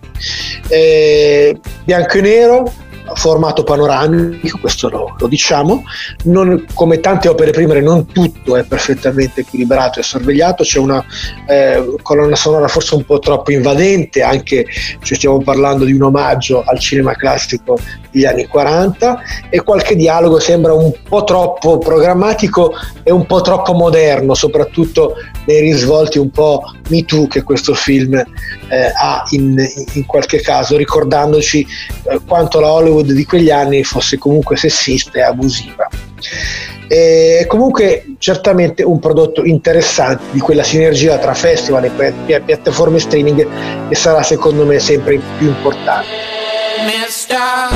Eh, 0.67 1.57
bianco 1.83 2.17
e 2.17 2.21
nero, 2.21 2.73
formato 3.15 3.63
panoramico, 3.63 4.57
questo 4.59 4.89
lo, 4.89 5.15
lo 5.17 5.27
diciamo, 5.27 5.83
non, 6.25 6.65
come 6.73 6.99
tante 6.99 7.27
opere 7.27 7.51
prime 7.51 7.79
non 7.81 8.05
tutto 8.07 8.55
è 8.55 8.63
perfettamente 8.63 9.41
equilibrato 9.41 9.99
e 9.99 10.03
sorvegliato, 10.03 10.63
c'è 10.63 10.79
una 10.79 11.03
eh, 11.47 11.95
colonna 12.01 12.35
sonora 12.35 12.67
forse 12.67 12.95
un 12.95 13.05
po' 13.05 13.19
troppo 13.19 13.51
invadente, 13.51 14.21
anche 14.21 14.65
se 15.01 15.15
stiamo 15.15 15.41
parlando 15.41 15.85
di 15.85 15.93
un 15.93 16.03
omaggio 16.03 16.63
al 16.65 16.79
cinema 16.79 17.13
classico 17.13 17.77
degli 18.11 18.25
anni 18.25 18.47
40 18.47 19.21
e 19.49 19.61
qualche 19.61 19.95
dialogo 19.95 20.39
sembra 20.39 20.73
un 20.73 20.91
po' 21.07 21.23
troppo 21.23 21.77
programmatico 21.77 22.73
e 23.03 23.11
un 23.11 23.25
po' 23.25 23.41
troppo 23.41 23.73
moderno, 23.73 24.33
soprattutto 24.33 25.15
nei 25.49 25.61
risvolti 25.61 26.19
un 26.19 26.29
po' 26.29 26.61
Me 26.89 27.03
Too 27.03 27.25
che 27.25 27.41
questo 27.41 27.73
film 27.73 28.13
eh, 28.13 28.91
ha 28.95 29.23
in, 29.31 29.57
in, 29.93 30.05
qualche 30.05 30.41
caso, 30.41 30.77
ricordandoci 30.77 31.65
eh, 32.03 32.19
quanto 32.27 32.59
la 32.59 32.71
Hollywood 32.71 33.11
di 33.11 33.25
quegli 33.25 33.49
anni 33.49 33.83
fosse 33.83 34.19
comunque 34.19 34.55
sessista 34.57 35.17
e 35.17 35.21
abusiva. 35.23 35.89
E 36.87 37.45
comunque 37.47 38.15
certamente 38.19 38.83
un 38.83 38.99
prodotto 38.99 39.43
interessante 39.43 40.25
di 40.31 40.39
quella 40.39 40.63
sinergia 40.63 41.17
tra 41.17 41.33
festival 41.33 41.85
e 41.85 42.41
piattaforme 42.41 42.99
streaming 42.99 43.47
che 43.89 43.95
sarà 43.95 44.21
secondo 44.21 44.65
me 44.65 44.77
sempre 44.77 45.19
più 45.37 45.47
importante. 45.47 46.07
Mister, 46.85 47.69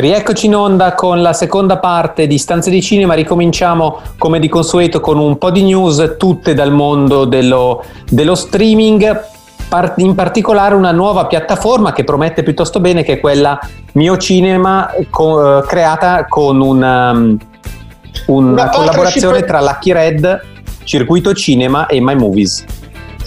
Rieccoci 0.00 0.46
in 0.46 0.56
onda 0.56 0.94
con 0.94 1.20
la 1.20 1.34
seconda 1.34 1.76
parte 1.76 2.26
di 2.26 2.38
Stanze 2.38 2.70
di 2.70 2.80
Cinema, 2.80 3.12
ricominciamo 3.12 4.00
come 4.16 4.38
di 4.38 4.48
consueto 4.48 4.98
con 4.98 5.18
un 5.18 5.36
po' 5.36 5.50
di 5.50 5.62
news, 5.62 6.14
tutte 6.18 6.54
dal 6.54 6.72
mondo 6.72 7.26
dello, 7.26 7.84
dello 8.08 8.34
streaming, 8.34 9.20
in 9.96 10.14
particolare 10.14 10.74
una 10.74 10.90
nuova 10.90 11.26
piattaforma 11.26 11.92
che 11.92 12.04
promette 12.04 12.42
piuttosto 12.42 12.80
bene 12.80 13.02
che 13.02 13.12
è 13.12 13.20
quella 13.20 13.58
Mio 13.92 14.16
Cinema 14.16 14.90
co- 15.10 15.60
creata 15.66 16.24
con 16.26 16.62
una, 16.62 17.10
um, 17.10 17.36
una, 18.28 18.52
una 18.52 18.68
collaborazione 18.70 19.44
tra 19.44 19.60
Lucky 19.60 19.92
Red, 19.92 20.40
Circuito 20.82 21.34
Cinema 21.34 21.86
e 21.88 22.00
My 22.00 22.14
Movies. 22.14 22.64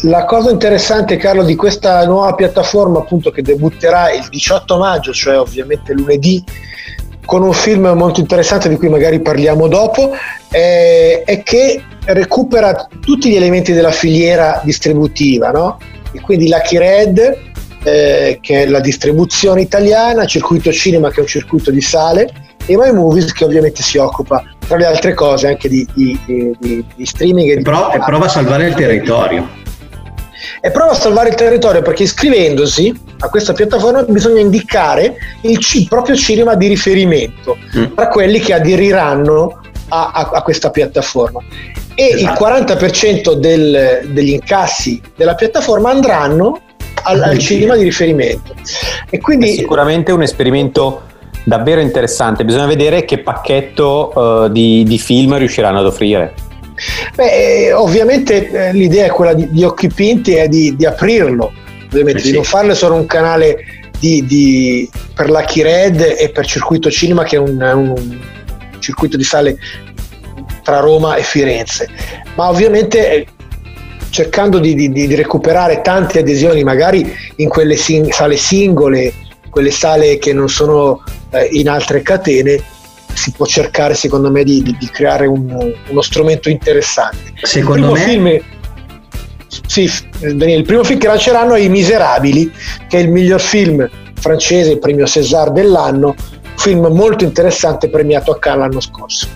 La 0.06 0.26
cosa 0.26 0.52
interessante, 0.52 1.16
Carlo, 1.16 1.44
di 1.44 1.56
questa 1.56 2.06
nuova 2.06 2.34
piattaforma, 2.34 3.00
appunto, 3.00 3.32
che 3.32 3.42
debutterà 3.42 4.12
il 4.12 4.28
18 4.30 4.78
maggio, 4.78 5.14
cioè 5.14 5.40
ovviamente 5.40 5.94
lunedì, 5.94 6.44
con 7.26 7.42
un 7.42 7.54
film 7.54 7.88
molto 7.96 8.20
interessante 8.20 8.68
di 8.68 8.76
cui 8.76 8.90
magari 8.90 9.22
parliamo 9.22 9.70
dopo, 9.70 10.12
è, 10.50 11.24
è 11.26 11.42
che 11.44 11.82
recupera 12.04 12.86
tutti 13.00 13.30
gli 13.30 13.36
elementi 13.36 13.72
della 13.72 13.92
filiera 13.92 14.60
distributiva, 14.66 15.52
no? 15.52 15.78
E 16.12 16.20
quindi 16.20 16.50
Lucky 16.50 16.78
Red, 16.78 17.38
eh, 17.84 18.40
che 18.42 18.64
è 18.64 18.68
la 18.68 18.82
distribuzione 18.82 19.62
italiana, 19.62 20.26
Circuito 20.26 20.70
Cinema, 20.74 21.12
che 21.12 21.20
è 21.20 21.22
un 21.22 21.28
circuito 21.28 21.72
di 21.72 21.82
sale, 21.82 22.30
e 22.66 22.76
My 22.76 22.92
Movies, 22.92 23.32
che 23.32 23.46
ovviamente 23.46 23.82
si 23.82 23.98
occupa, 23.98 24.44
tra 24.68 24.76
le 24.76 24.86
altre 24.86 25.14
cose, 25.14 25.48
anche 25.48 25.70
di, 25.70 25.88
di, 25.94 26.20
di, 26.60 26.86
di 26.94 27.06
streaming. 27.06 27.52
E, 27.52 27.60
e, 27.60 27.62
pro, 27.62 27.90
e 27.94 28.00
prova 28.00 28.26
a 28.26 28.30
salvare 28.30 28.68
il 28.68 28.74
territorio 28.74 29.62
e 30.66 30.72
prova 30.72 30.92
a 30.92 30.96
salvare 30.96 31.28
il 31.28 31.36
territorio 31.36 31.82
perché 31.82 32.04
iscrivendosi 32.04 32.98
a 33.20 33.28
questa 33.28 33.52
piattaforma 33.52 34.04
bisogna 34.04 34.40
indicare 34.40 35.18
il 35.42 35.58
c- 35.58 35.90
proprio 35.90 36.16
cinema 36.16 36.56
di 36.56 36.68
riferimento 36.68 37.58
mm. 37.78 37.96
tra 37.96 38.08
quelli 38.08 38.40
che 38.40 38.54
aderiranno 38.54 39.60
a, 39.90 40.12
a, 40.14 40.30
a 40.36 40.42
questa 40.42 40.70
piattaforma. 40.70 41.42
E 41.96 42.14
esatto. 42.16 42.46
il 42.46 42.64
40% 42.66 43.34
del, 43.34 44.08
degli 44.14 44.30
incassi 44.30 45.02
della 45.18 45.36
piattaforma 45.36 45.90
andranno 45.90 46.62
al, 47.04 47.22
al 47.22 47.38
cinema 47.40 47.76
di 47.76 47.84
riferimento. 47.84 48.56
E 49.10 49.20
quindi 49.20 49.50
è 49.50 49.56
sicuramente 49.56 50.14
un 50.14 50.22
esperimento 50.22 51.02
davvero 51.44 51.82
interessante. 51.82 52.46
Bisogna 52.46 52.68
vedere 52.68 53.04
che 53.04 53.18
pacchetto 53.20 54.14
uh, 54.16 54.48
di, 54.48 54.86
di 54.86 54.98
film 54.98 55.38
riusciranno 55.38 55.80
ad 55.80 55.86
offrire 55.88 56.34
Beh, 57.16 57.66
eh, 57.66 57.74
ovviamente 57.74 58.50
eh, 58.50 58.74
l'idea 58.74 59.06
è 59.06 59.10
quella 59.10 59.34
di, 59.34 59.50
di 59.50 59.64
Occhi 59.64 59.88
Pinti 59.88 60.34
è 60.34 60.48
di, 60.48 60.76
di 60.76 60.86
aprirlo, 60.86 61.54
ovviamente, 61.86 62.20
eh 62.20 62.24
sì. 62.24 62.30
di 62.30 62.36
non 62.36 62.44
farle 62.44 62.76
solo 62.76 62.96
un 62.96 63.06
canale 63.06 63.58
di, 64.00 64.26
di, 64.26 64.90
per 65.14 65.30
Lucky 65.30 65.62
Red 65.62 66.16
e 66.18 66.30
per 66.30 66.46
Circuito 66.46 66.90
Cinema, 66.90 67.24
che 67.24 67.38
è 67.38 67.40
un, 67.40 67.62
un 67.62 68.20
circuito 68.80 69.18
di 69.18 69.24
sale 69.24 69.58
tra 70.64 70.80
Roma 70.80 71.16
e 71.16 71.24
Firenze, 71.24 71.88
ma 72.36 72.50
ovviamente 72.50 73.12
eh, 73.12 73.28
cercando 74.10 74.60
di, 74.60 74.76
di, 74.76 74.92
di, 74.92 75.16
recuperare 75.16 75.82
tante 75.82 76.20
adesioni, 76.20 76.64
magari 76.64 77.16
in 77.38 77.50
quelle 77.50 77.76
sing- 77.76 78.12
sale 78.12 78.38
singole, 78.38 79.14
quelle 79.50 79.72
sale 79.72 80.18
che 80.18 80.34
non 80.34 80.50
sono 80.50 81.04
eh, 81.32 81.48
in 81.52 81.70
altre 81.70 82.02
catene, 82.02 82.62
si 83.14 83.32
può 83.32 83.46
cercare 83.46 83.94
secondo 83.94 84.32
me 84.32 84.44
di, 84.44 84.62
di, 84.62 84.76
di 84.78 84.88
creare 84.88 85.26
un, 85.28 85.74
uno 85.90 86.02
strumento 86.02 86.50
interessante. 86.50 87.34
Secondo 87.42 87.92
me... 87.92 88.00
Film, 88.00 88.42
sì, 89.68 89.90
Daniele, 90.20 90.62
il 90.62 90.66
primo 90.66 90.84
film 90.84 91.00
che 91.00 91.08
lanceranno 91.08 91.54
è 91.54 91.60
I 91.60 91.70
Miserabili, 91.70 92.52
che 92.88 92.98
è 92.98 93.02
il 93.02 93.10
miglior 93.10 93.40
film 93.40 93.88
francese, 94.20 94.72
il 94.72 94.80
premio 94.80 95.06
César 95.06 95.52
dell'anno, 95.52 96.16
film 96.56 96.88
molto 96.88 97.24
interessante 97.24 97.90
premiato 97.90 98.32
a 98.32 98.40
Cannes 98.40 98.60
l'anno 98.60 98.80
scorso. 98.80 99.28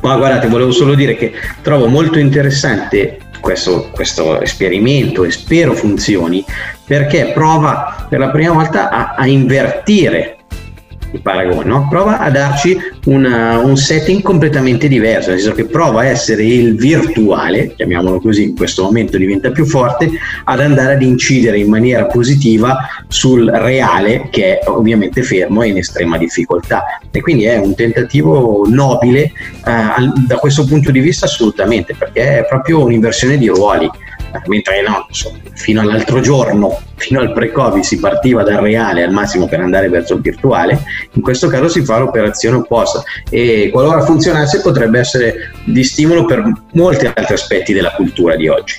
Ma 0.00 0.16
guardate, 0.16 0.48
volevo 0.48 0.72
solo 0.72 0.94
dire 0.94 1.16
che 1.16 1.32
trovo 1.62 1.86
molto 1.86 2.18
interessante 2.18 3.18
questo, 3.40 3.88
questo, 3.90 4.40
esperimento 4.40 5.24
e 5.24 5.30
spero 5.30 5.74
funzioni 5.74 6.44
perché 6.84 7.32
prova 7.32 8.06
per 8.08 8.18
la 8.18 8.30
prima 8.30 8.52
volta 8.52 8.88
a, 8.90 9.14
a 9.16 9.26
invertire 9.26 10.38
il 11.12 11.20
paragone, 11.20 11.64
no? 11.64 11.86
prova 11.88 12.18
a 12.18 12.30
darci 12.30 12.76
una, 13.06 13.58
un 13.58 13.76
setting 13.76 14.22
completamente 14.22 14.88
diverso, 14.88 15.30
nel 15.30 15.40
senso 15.40 15.54
che 15.54 15.66
prova 15.66 16.00
a 16.00 16.06
essere 16.06 16.44
il 16.44 16.76
virtuale, 16.76 17.74
chiamiamolo 17.74 18.20
così, 18.20 18.44
in 18.44 18.56
questo 18.56 18.82
momento 18.82 19.16
diventa 19.18 19.50
più 19.50 19.64
forte, 19.64 20.10
ad 20.44 20.60
andare 20.60 20.94
ad 20.94 21.02
incidere 21.02 21.58
in 21.58 21.68
maniera 21.68 22.06
positiva 22.06 22.78
sul 23.08 23.48
reale 23.48 24.28
che 24.30 24.58
è 24.58 24.68
ovviamente 24.68 25.22
fermo 25.22 25.62
e 25.62 25.68
in 25.68 25.76
estrema 25.76 26.16
difficoltà. 26.16 26.84
E 27.10 27.20
quindi 27.20 27.44
è 27.44 27.58
un 27.58 27.74
tentativo 27.74 28.66
nobile 28.68 29.18
eh, 29.20 29.32
da 30.26 30.36
questo 30.36 30.64
punto 30.64 30.90
di 30.90 31.00
vista 31.00 31.26
assolutamente, 31.26 31.94
perché 31.96 32.38
è 32.38 32.46
proprio 32.46 32.82
un'inversione 32.82 33.36
di 33.36 33.48
ruoli 33.48 33.90
mentre 34.46 34.82
no, 34.82 35.06
insomma, 35.08 35.38
fino 35.54 35.80
all'altro 35.80 36.20
giorno, 36.20 36.80
fino 36.96 37.20
al 37.20 37.32
pre-Covid 37.32 37.82
si 37.82 37.98
partiva 37.98 38.42
dal 38.42 38.56
reale 38.56 39.02
al 39.02 39.12
massimo 39.12 39.46
per 39.46 39.60
andare 39.60 39.88
verso 39.88 40.14
il 40.14 40.20
virtuale, 40.20 40.82
in 41.12 41.22
questo 41.22 41.48
caso 41.48 41.68
si 41.68 41.84
fa 41.84 41.98
l'operazione 41.98 42.56
opposta. 42.56 43.02
E 43.28 43.70
qualora 43.72 44.02
funzionasse 44.02 44.60
potrebbe 44.60 44.98
essere 44.98 45.52
di 45.64 45.84
stimolo 45.84 46.24
per 46.24 46.42
molti 46.72 47.06
altri 47.06 47.34
aspetti 47.34 47.72
della 47.72 47.92
cultura 47.92 48.36
di 48.36 48.48
oggi. 48.48 48.78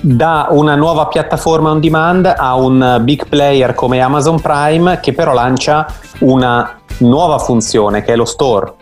Da 0.00 0.48
una 0.50 0.74
nuova 0.74 1.06
piattaforma 1.06 1.70
on 1.70 1.80
demand 1.80 2.30
a 2.36 2.54
un 2.56 2.98
big 3.02 3.26
player 3.26 3.74
come 3.74 4.00
Amazon 4.00 4.38
Prime 4.38 5.00
che 5.00 5.14
però 5.14 5.32
lancia 5.32 5.86
una 6.18 6.78
nuova 6.98 7.38
funzione 7.38 8.02
che 8.02 8.12
è 8.12 8.16
lo 8.16 8.26
store 8.26 8.74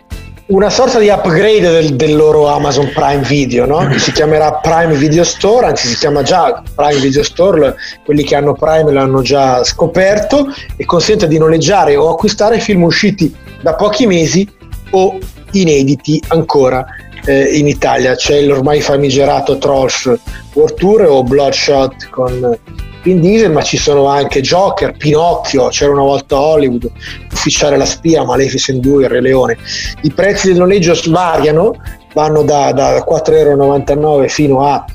una 0.47 0.69
sorta 0.69 0.99
di 0.99 1.07
upgrade 1.07 1.61
del, 1.61 1.95
del 1.95 2.15
loro 2.15 2.47
Amazon 2.47 2.91
Prime 2.93 3.21
Video, 3.21 3.65
no? 3.65 3.87
che 3.87 3.99
si 3.99 4.11
chiamerà 4.11 4.53
Prime 4.55 4.95
Video 4.95 5.23
Store, 5.23 5.67
anzi 5.67 5.87
si 5.87 5.95
chiama 5.95 6.21
già 6.21 6.61
Prime 6.75 6.99
Video 6.99 7.23
Store, 7.23 7.75
quelli 8.03 8.23
che 8.23 8.35
hanno 8.35 8.53
Prime 8.53 8.91
l'hanno 8.91 9.21
già 9.21 9.63
scoperto 9.63 10.47
e 10.75 10.85
consente 10.85 11.27
di 11.27 11.37
noleggiare 11.37 11.95
o 11.95 12.09
acquistare 12.09 12.59
film 12.59 12.83
usciti 12.83 13.33
da 13.61 13.75
pochi 13.75 14.05
mesi 14.05 14.47
o 14.91 15.17
inediti 15.51 16.21
ancora 16.27 16.85
eh, 17.25 17.57
in 17.57 17.67
Italia. 17.67 18.15
C'è 18.15 18.41
l'ormai 18.41 18.81
famigerato 18.81 19.57
Trolls 19.57 20.11
World 20.53 20.75
Tour 20.75 21.01
o 21.03 21.23
Bloodshot 21.23 22.09
con 22.09 22.57
Vin 23.03 23.19
Diesel, 23.19 23.51
ma 23.51 23.61
ci 23.61 23.77
sono 23.77 24.07
anche 24.07 24.39
Joker, 24.39 24.95
Pinocchio, 24.95 25.67
c'era 25.67 25.91
una 25.91 26.03
volta 26.03 26.39
Hollywood, 26.39 26.89
Ufficiale 27.31 27.75
la 27.75 27.85
spia, 27.85 28.23
Maleficent 28.23 28.79
2, 28.79 29.03
Il 29.03 29.09
Re 29.09 29.21
Leone. 29.21 29.57
I 30.03 30.11
prezzi 30.11 30.47
del 30.47 30.57
noleggio 30.57 30.97
variano, 31.07 31.75
vanno 32.13 32.43
da, 32.43 32.71
da 32.71 33.03
4,99€ 33.03 34.29
fino 34.29 34.65
a 34.65 34.85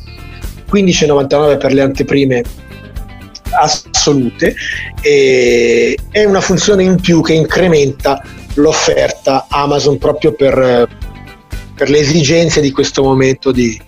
15,99€ 0.72 1.58
per 1.58 1.72
le 1.72 1.80
anteprime 1.82 2.42
assolute 3.50 4.54
e 5.02 5.98
è 6.10 6.24
una 6.24 6.40
funzione 6.40 6.84
in 6.84 7.00
più 7.00 7.22
che 7.22 7.34
incrementa 7.34 8.22
l'offerta 8.54 9.46
Amazon 9.48 9.98
proprio 9.98 10.32
per, 10.32 10.88
per 11.74 11.90
le 11.90 11.98
esigenze 11.98 12.60
di 12.60 12.70
questo 12.70 13.02
momento 13.02 13.52
di, 13.52 13.78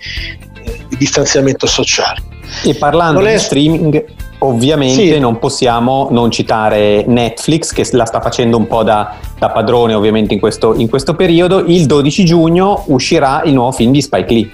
di 0.88 0.96
distanziamento 0.96 1.66
sociale. 1.66 2.29
E 2.64 2.74
parlando 2.74 3.20
è... 3.20 3.32
di 3.32 3.38
streaming, 3.38 4.04
ovviamente 4.38 5.14
sì. 5.14 5.18
non 5.18 5.38
possiamo 5.38 6.08
non 6.10 6.30
citare 6.30 7.04
Netflix 7.06 7.72
che 7.72 7.86
la 7.92 8.04
sta 8.04 8.20
facendo 8.20 8.56
un 8.56 8.66
po' 8.66 8.82
da, 8.82 9.16
da 9.38 9.50
padrone 9.50 9.94
ovviamente 9.94 10.34
in 10.34 10.40
questo, 10.40 10.74
in 10.74 10.88
questo, 10.88 11.14
periodo. 11.14 11.64
Il 11.66 11.86
12 11.86 12.24
giugno 12.24 12.84
uscirà 12.86 13.42
il 13.44 13.54
nuovo 13.54 13.72
film 13.72 13.92
di 13.92 14.02
Spike 14.02 14.32
Lee. 14.32 14.50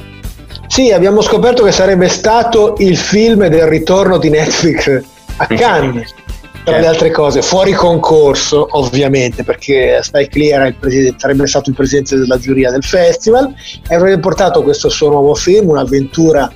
Sì, 0.67 0.91
abbiamo 0.91 1.21
scoperto 1.21 1.63
che 1.63 1.73
sarebbe 1.73 2.09
stato 2.09 2.75
il 2.79 2.97
film 2.97 3.47
del 3.47 3.67
ritorno 3.67 4.19
di 4.19 4.31
Netflix 4.31 5.03
a 5.37 5.47
Cannes. 5.47 6.15
Tra 6.67 6.79
le 6.79 6.83
certo. 6.83 6.97
altre 6.97 7.11
cose, 7.13 7.43
fuori 7.43 7.73
concorso 7.73 8.67
ovviamente, 8.73 9.45
perché 9.45 10.01
Spike 10.03 10.37
Lee 10.37 11.15
sarebbe 11.17 11.47
stato 11.47 11.71
il 11.71 11.77
presidente 11.77 12.17
della 12.17 12.39
giuria 12.39 12.73
del 12.73 12.83
festival 12.83 13.55
e 13.89 13.95
avrebbe 13.95 14.19
portato 14.19 14.65
questo 14.65 14.89
suo 14.89 15.11
nuovo 15.11 15.37
film, 15.37 15.69
un'avventura 15.69 16.51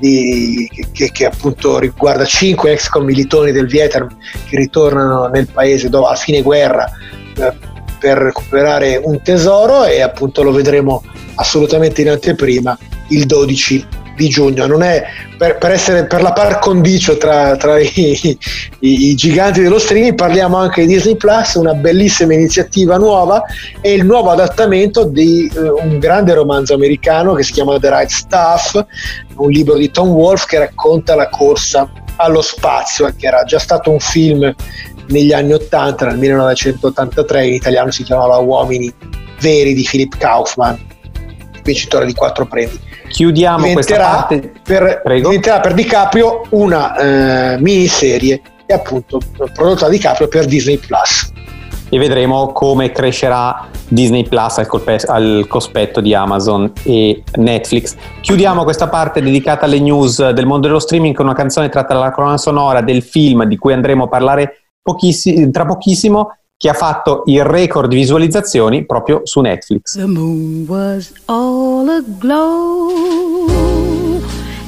di, 0.00 0.68
che, 0.92 1.10
che, 1.12 1.26
appunto 1.26 1.78
riguarda 1.78 2.24
cinque 2.24 2.72
ex 2.72 2.88
commilitoni 2.88 3.52
del 3.52 3.66
Vietnam 3.66 4.08
che 4.48 4.56
ritornano 4.56 5.26
nel 5.28 5.46
paese 5.46 5.88
dopo, 5.88 6.06
a 6.06 6.14
fine 6.16 6.42
guerra 6.42 6.90
eh, 7.36 7.52
per 7.98 8.16
recuperare 8.16 9.00
un 9.02 9.20
tesoro 9.22 9.84
e 9.84 10.00
appunto 10.00 10.42
lo 10.42 10.52
vedremo 10.52 11.04
assolutamente 11.34 12.00
in 12.00 12.08
anteprima 12.08 12.76
il 13.08 13.26
12 13.26 13.86
di 14.20 14.28
giugno. 14.28 14.66
Non 14.66 14.82
è 14.82 15.02
per, 15.38 15.56
per 15.56 15.70
essere 15.70 16.04
per 16.04 16.20
la 16.20 16.32
par 16.32 16.58
condicio 16.58 17.16
tra, 17.16 17.56
tra 17.56 17.78
i, 17.78 17.90
i, 17.94 18.38
i, 18.80 19.14
giganti 19.14 19.62
dello 19.62 19.78
streaming, 19.78 20.14
parliamo 20.14 20.58
anche 20.58 20.82
di 20.82 20.92
Disney 20.92 21.16
Plus, 21.16 21.54
una 21.54 21.72
bellissima 21.72 22.34
iniziativa 22.34 22.98
nuova 22.98 23.42
e 23.80 23.94
il 23.94 24.04
nuovo 24.04 24.30
adattamento 24.30 25.04
di 25.04 25.50
uh, 25.54 25.86
un 25.86 25.98
grande 25.98 26.34
romanzo 26.34 26.74
americano 26.74 27.32
che 27.32 27.42
si 27.42 27.52
chiama 27.52 27.78
The 27.78 27.88
Right 27.88 28.10
Stuff, 28.10 28.84
un 29.36 29.50
libro 29.50 29.76
di 29.76 29.90
Tom 29.90 30.10
Wolfe 30.10 30.46
che 30.46 30.58
racconta 30.58 31.14
la 31.14 31.28
corsa 31.30 31.90
allo 32.16 32.42
spazio, 32.42 33.10
che 33.16 33.26
era 33.26 33.44
già 33.44 33.58
stato 33.58 33.90
un 33.90 34.00
film 34.00 34.54
negli 35.08 35.32
anni 35.32 35.54
80, 35.54 36.06
nel 36.06 36.18
1983, 36.18 37.46
in 37.46 37.54
italiano 37.54 37.90
si 37.90 38.02
chiamava 38.02 38.36
Uomini 38.36 38.92
Veri 39.40 39.72
di 39.72 39.86
Philip 39.88 40.18
Kaufman, 40.18 40.78
vincitore 41.62 42.04
di 42.04 42.12
quattro 42.12 42.46
premi. 42.46 42.88
Chiudiamo 43.10 43.66
diventerà 43.66 44.24
questa 44.26 44.36
parte. 44.36 44.52
Per, 44.62 45.02
diventerà 45.04 45.60
per 45.60 45.74
DiCaprio 45.74 46.42
una 46.50 47.54
eh, 47.54 47.58
miniserie 47.58 48.40
e 48.64 48.72
appunto 48.72 49.20
prodotta 49.52 49.86
da 49.86 49.90
DiCaprio 49.90 50.28
per 50.28 50.46
Disney 50.46 50.78
Plus 50.78 51.32
e 51.92 51.98
vedremo 51.98 52.52
come 52.52 52.92
crescerà 52.92 53.66
Disney 53.88 54.26
Plus 54.26 54.58
al, 54.58 54.66
colpe- 54.68 55.02
al, 55.06 55.46
cospetto 55.48 56.00
di 56.00 56.14
Amazon 56.14 56.72
e 56.84 57.24
Netflix. 57.34 57.96
Chiudiamo 58.20 58.62
questa 58.62 58.88
parte 58.88 59.20
dedicata 59.20 59.64
alle 59.64 59.80
news 59.80 60.30
del 60.30 60.46
mondo 60.46 60.68
dello 60.68 60.78
streaming 60.78 61.14
con 61.14 61.26
una 61.26 61.34
canzone 61.34 61.68
tratta 61.68 61.94
dalla 61.94 62.12
colonna 62.12 62.38
sonora 62.38 62.80
del 62.80 63.02
film 63.02 63.44
di 63.44 63.56
cui 63.56 63.72
andremo 63.72 64.04
a 64.04 64.08
parlare 64.08 64.68
pochiss- 64.80 65.50
tra 65.50 65.66
pochissimo 65.66 66.38
che 66.60 66.68
ha 66.68 66.74
fatto 66.74 67.22
il 67.24 67.42
record 67.42 67.88
di 67.88 67.96
visualizzazioni 67.96 68.84
proprio 68.84 69.22
su 69.24 69.40
Netflix. 69.40 69.96
The 69.96 70.04
moon 70.04 70.66
was 70.68 71.10
all 71.24 71.88
aglow 71.88 72.90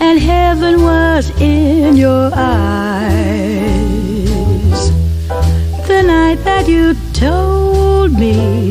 and 0.01 0.19
heaven 0.19 0.83
was 0.83 1.31
in 1.39 1.95
your 1.97 2.31
eyes. 2.33 3.53
The 5.87 6.01
night 6.01 6.43
that 6.45 6.67
you 6.67 6.95
told 7.13 8.19
me 8.19 8.71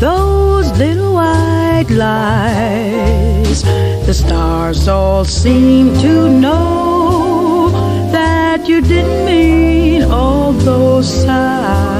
those 0.00 0.76
little 0.76 1.14
white 1.14 1.88
lies. 1.88 3.62
The 4.06 4.12
stars 4.12 4.88
all 4.88 5.24
seem 5.24 5.96
to 6.00 6.28
know 6.28 7.70
that 8.10 8.66
you 8.66 8.80
didn't 8.80 9.24
mean 9.24 10.02
all 10.10 10.50
those 10.50 11.06
sighs. 11.06 11.91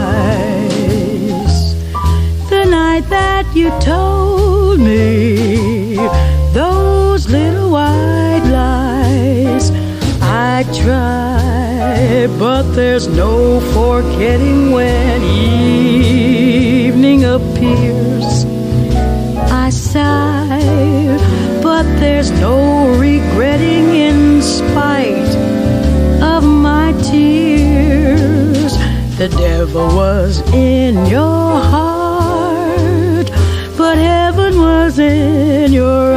You 3.63 3.71
told 3.79 4.81
me 4.81 5.95
those 6.53 7.29
little 7.29 7.71
white 7.71 8.43
lies, 8.51 9.71
I 10.21 10.65
tried, 10.83 12.27
but 12.41 12.63
there's 12.73 13.07
no 13.07 13.61
forgetting 13.77 14.73
when 14.73 15.23
evening 15.23 17.25
appears. 17.25 18.45
I 19.65 19.71
sigh, 19.71 21.17
but 21.63 21.85
there's 22.01 22.33
no 22.33 22.99
regretting 22.99 23.95
in 23.95 24.43
spite 24.43 25.37
of 26.21 26.43
my 26.43 26.91
tears. 27.11 28.73
The 29.19 29.29
devil 29.29 29.87
was 29.87 30.41
in 30.53 31.07
your 31.07 31.21
heart, 31.21 31.72
your 35.73 36.12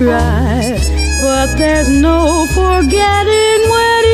try, 0.00 0.78
but 1.20 1.58
there's 1.58 1.90
no 1.90 2.46
forgetting 2.54 3.60
when 3.74 4.04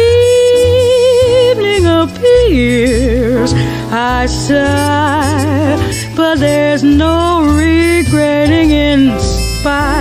evening 1.53 1.87
appears. 1.87 3.53
I 3.93 4.27
sigh, 4.27 5.77
but 6.17 6.41
there's 6.41 6.83
no 6.83 7.45
regretting 7.57 8.71
in 8.73 9.17
spite 9.21 9.96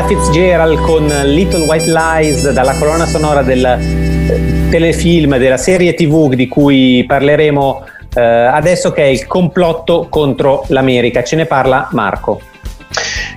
Ella 0.00 0.08
Fitzgerald 0.08 0.80
con 0.80 1.06
Little 1.26 1.66
White 1.66 1.92
Lies 1.92 2.50
dalla 2.52 2.74
colonna 2.78 3.04
sonora 3.04 3.42
del 3.42 3.62
eh, 3.66 4.68
telefilm 4.70 5.36
della 5.36 5.58
serie 5.58 5.92
TV 5.92 6.32
di 6.32 6.48
cui 6.48 7.04
parleremo 7.06 7.84
eh, 8.14 8.20
adesso 8.22 8.92
che 8.92 9.02
è 9.02 9.06
il 9.08 9.26
complotto 9.26 10.06
contro 10.08 10.64
l'America. 10.68 11.22
Ce 11.22 11.36
ne 11.36 11.44
parla 11.44 11.90
Marco. 11.92 12.40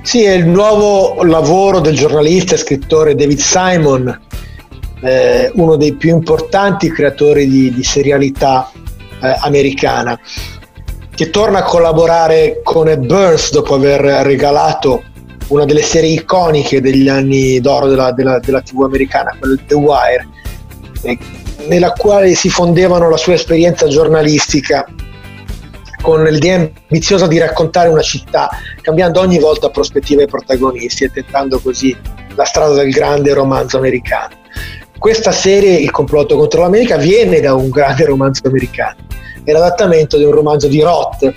Sì, 0.04 0.24
è 0.24 0.32
il 0.32 0.48
nuovo 0.48 1.22
lavoro 1.24 1.82
del 1.82 1.98
giornalista 1.98 2.56
e 2.56 2.60
scrittore 2.60 3.14
David 3.14 3.40
Simon, 3.40 4.22
eh, 5.02 5.52
uno 5.56 5.76
dei 5.76 5.96
più 5.96 6.12
importanti 6.12 6.90
creatori 6.90 7.46
di, 7.46 7.74
di 7.74 7.84
serialità 7.84 8.72
eh, 9.22 9.36
americana, 9.42 10.18
che 11.14 11.30
torna 11.30 11.60
a 11.60 11.64
collaborare 11.64 12.62
con 12.64 12.88
Ed 12.88 13.06
Burns 13.06 13.52
dopo 13.52 13.76
aver 13.76 14.00
regalato 14.00 15.04
una 15.48 15.66
delle 15.66 15.82
serie 15.82 16.12
iconiche 16.12 16.82
degli 16.82 17.08
anni 17.08 17.60
d'oro 17.60 17.88
della, 17.88 18.12
della, 18.12 18.40
della 18.40 18.62
TV 18.62 18.84
americana, 18.84 19.36
quella 19.40 19.56
The 19.68 19.76
Wire, 19.76 20.28
nella 21.68 21.92
quale 21.92 22.34
si 22.36 22.50
fondevano 22.50 23.10
la 23.10 23.18
sua 23.18 23.34
esperienza 23.34 23.88
giornalistica 23.88 24.86
con 26.02 26.22
l'idea 26.24 26.70
ambiziosa 26.90 27.28
di 27.28 27.38
raccontare 27.38 27.88
una 27.88 28.02
città, 28.02 28.50
cambiando 28.82 29.22
ogni 29.22 29.40
volta 29.40 29.70
prospettiva 29.70 30.22
ai 30.22 30.28
protagonisti 30.28 31.06
e 31.06 31.12
tentando 31.12 31.60
così 31.60 31.96
la 32.36 32.44
strada 32.44 32.74
del 32.74 32.92
grande 32.92 33.34
romanzo 33.34 33.78
americano. 33.78 34.36
Questa 34.98 35.32
serie, 35.32 35.78
Il 35.78 35.92
complotto 35.92 36.36
contro 36.36 36.62
l'America, 36.62 36.98
viene 36.98 37.40
da 37.40 37.54
un 37.54 37.70
grande 37.70 38.06
romanzo 38.06 38.48
americano, 38.48 38.98
è 39.44 39.52
l'adattamento 39.52 40.18
di 40.18 40.24
un 40.24 40.32
romanzo 40.32 40.68
di 40.68 40.82
Roth 40.82 41.34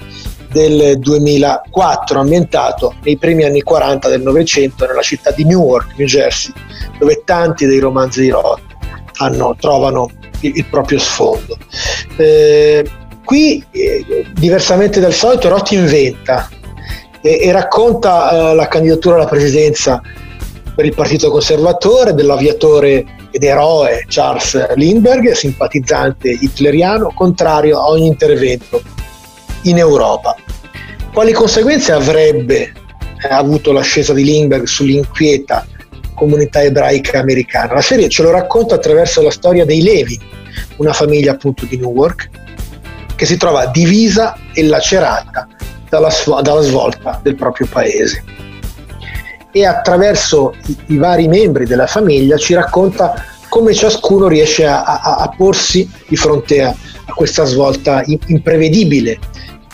del 0.57 0.99
2004, 0.99 2.19
ambientato 2.19 2.95
nei 3.03 3.19
primi 3.19 3.45
anni 3.45 3.61
40 3.61 4.09
del 4.09 4.23
Novecento 4.23 4.87
nella 4.87 5.03
città 5.03 5.31
di 5.31 5.45
Newark, 5.45 5.93
New 5.99 6.07
Jersey, 6.07 6.53
dove 6.99 7.23
tanti 7.27 7.67
dei 7.67 7.79
romanzi 7.79 8.23
di 8.23 8.31
Roth 8.31 8.63
hanno, 9.19 9.55
trovano 9.61 10.11
il, 10.41 10.57
il, 10.57 10.65
proprio 10.65 10.99
sfondo. 10.99 11.59
Eh, 12.17 12.89
qui, 13.23 13.63
eh, 13.71 14.27
diversamente 14.33 14.99
dal 14.99 15.13
solito, 15.13 15.51
Roth 15.51 15.73
inventa 15.73 16.49
e, 17.21 17.39
e 17.43 17.53
racconta 17.53 18.31
eh, 18.31 18.55
la 18.55 18.69
candidatura 18.69 19.17
alla 19.17 19.27
presidenza 19.27 20.01
per 20.75 20.87
il 20.87 20.95
Partito 20.95 21.31
Conservatore 21.31 22.15
dell'aviatore 22.15 23.05
ed 23.31 23.43
eroe 23.43 24.07
Charles 24.09 24.75
Lindbergh, 24.75 25.33
simpatizzante 25.33 26.31
hitleriano, 26.31 27.13
contrario 27.15 27.79
a 27.79 27.89
ogni 27.89 28.07
intervento 28.07 28.81
in 29.63 29.79
Europa. 29.79 30.35
Quali 31.17 31.33
conseguenze 31.33 31.93
avrebbe 31.93 32.75
eh, 33.23 33.29
avuto 33.31 33.73
l'ascesa 33.73 34.13
di 34.13 34.23
Lindbergh 34.23 34.67
sull'inquieta 34.67 35.67
comunità 36.13 36.63
ebraica 36.63 37.21
americana? 37.21 37.73
La 37.73 37.81
serie 37.81 38.11
ce 38.11 38.23
lo 38.23 38.31
racconta 38.31 38.75
attraverso 38.75 39.23
la 39.23 39.31
storia 39.31 39.65
dei 39.65 39.81
Levi, 39.81 40.21
una 40.77 40.93
famiglia 40.93 41.33
appunto 41.33 41.65
di 41.65 41.79
Newark, 41.79 42.29
che 43.17 43.25
si 43.25 43.39
trova 43.39 43.65
divisa 43.69 44.37
e 44.53 44.63
lacerata 44.65 45.49
dalla, 45.89 46.11
dalla 46.43 46.61
svolta 46.61 47.19
del 47.23 47.35
proprio 47.35 47.67
paese. 47.67 48.23
E 49.53 49.65
attraverso 49.65 50.55
i, 50.67 50.77
i, 50.89 50.97
vari 50.99 51.29
membri 51.29 51.65
della 51.65 51.87
famiglia 51.87 52.37
ci 52.37 52.53
racconta 52.53 53.25
come 53.49 53.73
ciascuno 53.73 54.29
riesce 54.29 54.67
a, 54.67 54.83
a, 54.83 55.17
a 55.17 55.33
porsi 55.35 55.91
di 56.09 56.17
fronte 56.17 56.63
a, 56.63 56.69
a 57.07 57.15
questa 57.15 57.45
svolta 57.45 58.03
imprevedibile 58.05 59.19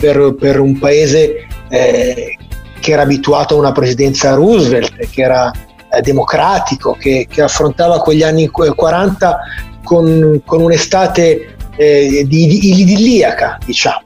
per, 0.03 0.35
per 0.37 0.59
un 0.59 0.77
paese 0.77 1.47
eh, 1.69 2.37
che 2.81 2.91
era 2.91 3.03
abituato 3.03 3.55
a 3.55 3.59
una 3.59 3.71
presidenza 3.71 4.33
Roosevelt, 4.33 5.09
che 5.09 5.21
era 5.21 5.49
eh, 5.89 6.01
democratico 6.01 6.91
che, 6.99 7.25
che, 7.29 7.41
affrontava 7.41 7.99
quegli 7.99 8.21
anni 8.21 8.49
40 8.49 9.39
con, 9.81 10.41
con 10.43 10.61
un'estate 10.61 11.55
eh, 11.77 12.25
di, 12.27 12.47
di, 12.47 12.81
idilliaca, 12.81 13.57
diciamo, 13.65 14.01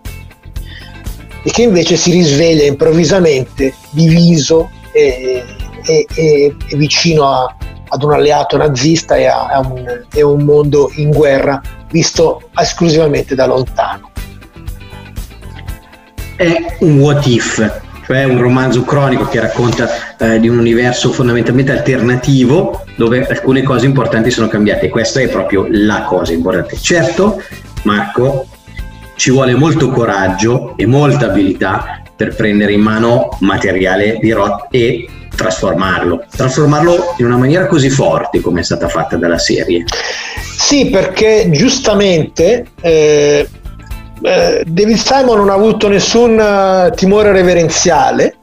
e 1.41 1.49
che 1.49 1.63
invece 1.63 1.95
si 1.95 2.11
risveglia 2.11 2.65
improvvisamente 2.65 3.73
diviso 3.89 4.69
e, 4.91 5.43
e, 5.83 6.05
e, 6.13 6.55
e 6.67 6.77
vicino 6.77 7.27
a, 7.27 7.55
ad 7.87 8.03
un 8.03 8.13
alleato 8.13 8.55
nazista 8.55 9.15
e 9.15 9.25
a, 9.25 9.47
a, 9.47 9.59
un, 9.61 10.05
a 10.11 10.25
un 10.27 10.43
mondo 10.43 10.91
in 10.97 11.09
guerra 11.09 11.59
visto 11.89 12.49
esclusivamente 12.53 13.33
da 13.33 13.47
lontano. 13.47 14.11
È 16.37 16.77
un 16.81 16.99
what 16.99 17.25
if, 17.25 17.81
cioè 18.05 18.23
un 18.23 18.39
romanzo 18.39 18.83
cronico 18.83 19.25
che 19.25 19.39
racconta 19.39 19.89
eh, 20.19 20.39
di 20.39 20.47
un 20.47 20.59
universo 20.59 21.11
fondamentalmente 21.11 21.71
alternativo 21.71 22.83
dove 22.95 23.25
alcune 23.25 23.63
cose 23.63 23.87
importanti 23.87 24.29
sono 24.29 24.47
cambiate. 24.47 24.89
Questa 24.89 25.19
è 25.19 25.27
proprio 25.29 25.65
la 25.67 26.03
cosa 26.03 26.33
importante. 26.33 26.77
Certo, 26.77 27.41
Marco, 27.85 28.45
ci 29.15 29.31
vuole 29.31 29.55
molto 29.55 29.89
coraggio 29.89 30.77
e 30.77 30.85
molta 30.85 31.25
abilità 31.25 32.03
per 32.15 32.35
prendere 32.35 32.73
in 32.73 32.81
mano 32.81 33.35
materiale 33.39 34.19
di 34.21 34.31
Roth 34.31 34.67
e 34.69 35.09
trasformarlo, 35.35 36.25
trasformarlo 36.35 37.15
in 37.17 37.25
una 37.25 37.37
maniera 37.37 37.65
così 37.65 37.89
forte 37.89 38.41
come 38.41 38.59
è 38.59 38.63
stata 38.63 38.87
fatta 38.87 39.17
dalla 39.17 39.39
serie. 39.39 39.85
Sì, 40.39 40.91
perché 40.91 41.49
giustamente 41.49 42.67
eh, 42.79 43.49
eh, 44.21 44.63
David 44.65 44.97
Simon 44.97 45.37
non 45.37 45.49
ha 45.49 45.53
avuto 45.53 45.87
nessun 45.87 46.37
uh, 46.39 46.93
timore 46.95 47.31
reverenziale 47.31 48.37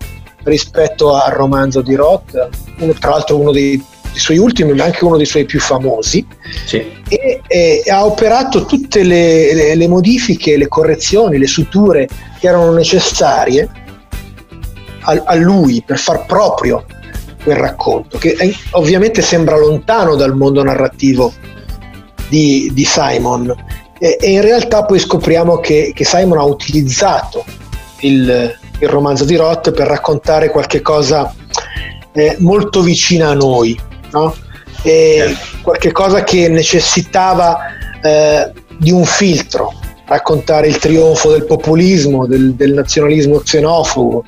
rispetto 0.44 1.14
al 1.14 1.32
romanzo 1.32 1.80
di 1.80 1.94
Roth, 1.94 2.48
uno, 2.78 2.92
tra 2.92 3.10
l'altro 3.10 3.38
uno 3.38 3.50
dei, 3.50 3.82
dei, 4.12 4.18
suoi 4.20 4.38
ultimi, 4.38 4.72
ma 4.72 4.84
anche 4.84 5.04
uno 5.04 5.16
dei 5.16 5.26
suoi 5.26 5.44
più 5.44 5.58
famosi, 5.58 6.24
sì. 6.66 6.84
e, 7.08 7.40
e, 7.46 7.82
ha 7.90 8.04
operato 8.04 8.66
tutte 8.66 9.02
le, 9.02 9.54
le, 9.54 9.74
le 9.74 9.88
modifiche, 9.88 10.56
le 10.56 10.68
correzioni, 10.68 11.38
le 11.38 11.46
suture 11.46 12.08
che 12.38 12.46
erano 12.46 12.72
necessarie 12.72 13.68
a, 15.00 15.22
a 15.24 15.34
lui 15.34 15.82
per 15.84 15.98
far 15.98 16.26
proprio 16.26 16.84
quel 17.42 17.56
racconto, 17.56 18.18
che 18.18 18.34
è, 18.34 18.50
ovviamente 18.72 19.22
sembra 19.22 19.56
lontano 19.56 20.14
dal 20.14 20.36
mondo 20.36 20.62
narrativo 20.62 21.32
di, 22.28 22.70
di 22.72 22.84
Simon 22.84 23.54
e, 23.98 24.16
e, 24.20 24.30
in 24.30 24.40
realtà 24.40 24.84
poi 24.84 24.98
scopriamo 24.98 25.58
che, 25.58 25.92
che 25.94 26.04
Simon 26.04 26.38
ha 26.38 26.44
utilizzato 26.44 27.44
il, 28.00 28.56
il, 28.78 28.88
romanzo 28.88 29.24
di 29.24 29.36
Roth 29.36 29.70
per 29.72 29.86
raccontare 29.86 30.50
qualche 30.50 30.80
cosa 30.80 31.32
eh, 32.12 32.36
molto 32.40 32.82
vicina 32.82 33.30
a 33.30 33.34
noi, 33.34 33.78
no? 34.12 34.34
e 34.82 35.34
qualche 35.62 35.92
cosa 35.92 36.22
che 36.24 36.48
necessitava 36.48 37.58
eh, 38.02 38.52
di 38.78 38.90
un 38.90 39.04
filtro, 39.04 39.72
raccontare 40.06 40.68
il 40.68 40.78
trionfo 40.78 41.30
del 41.30 41.46
populismo, 41.46 42.26
del, 42.26 42.54
del, 42.54 42.74
nazionalismo 42.74 43.38
xenofobo 43.38 44.24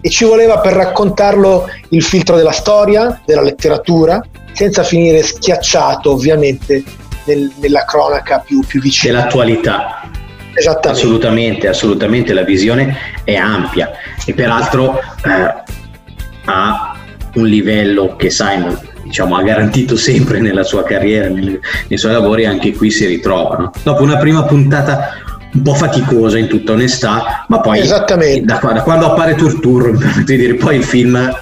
e 0.00 0.10
ci 0.10 0.24
voleva 0.24 0.58
per 0.58 0.74
raccontarlo 0.74 1.66
il 1.90 2.02
filtro 2.02 2.36
della 2.36 2.52
storia, 2.52 3.22
della 3.24 3.40
letteratura, 3.40 4.22
senza 4.52 4.82
finire 4.82 5.22
schiacciato 5.22 6.12
ovviamente 6.12 6.82
nel, 7.24 7.52
nella 7.56 7.84
cronaca 7.84 8.38
più, 8.38 8.60
più 8.60 8.80
vicina. 8.80 9.18
Dell'attualità. 9.18 10.10
Esattamente. 10.54 10.88
Assolutamente, 10.88 11.68
assolutamente, 11.68 12.32
la 12.32 12.44
visione 12.44 12.96
è 13.24 13.34
ampia 13.34 13.90
e 14.24 14.34
peraltro 14.34 14.98
eh, 14.98 15.62
ha 16.44 16.96
un 17.34 17.46
livello 17.46 18.14
che 18.14 18.30
Simon 18.30 18.78
diciamo, 19.02 19.36
ha 19.36 19.42
garantito 19.42 19.96
sempre 19.96 20.40
nella 20.40 20.62
sua 20.62 20.82
carriera, 20.82 21.28
nei, 21.28 21.58
nei 21.88 21.98
suoi 21.98 22.12
lavori, 22.12 22.46
anche 22.46 22.72
qui 22.72 22.90
si 22.90 23.06
ritrovano. 23.06 23.70
Dopo 23.82 24.02
una 24.02 24.16
prima 24.16 24.44
puntata 24.44 25.10
un 25.52 25.62
po' 25.62 25.74
faticosa 25.74 26.38
in 26.38 26.48
tutta 26.48 26.72
onestà, 26.72 27.44
ma 27.48 27.60
poi 27.60 27.86
da, 27.86 28.04
da, 28.42 28.58
quando 28.82 29.06
appare 29.06 29.34
Turturro, 29.36 29.92
di 30.24 30.36
dire, 30.36 30.54
poi 30.54 30.76
il 30.76 30.84
film 30.84 31.32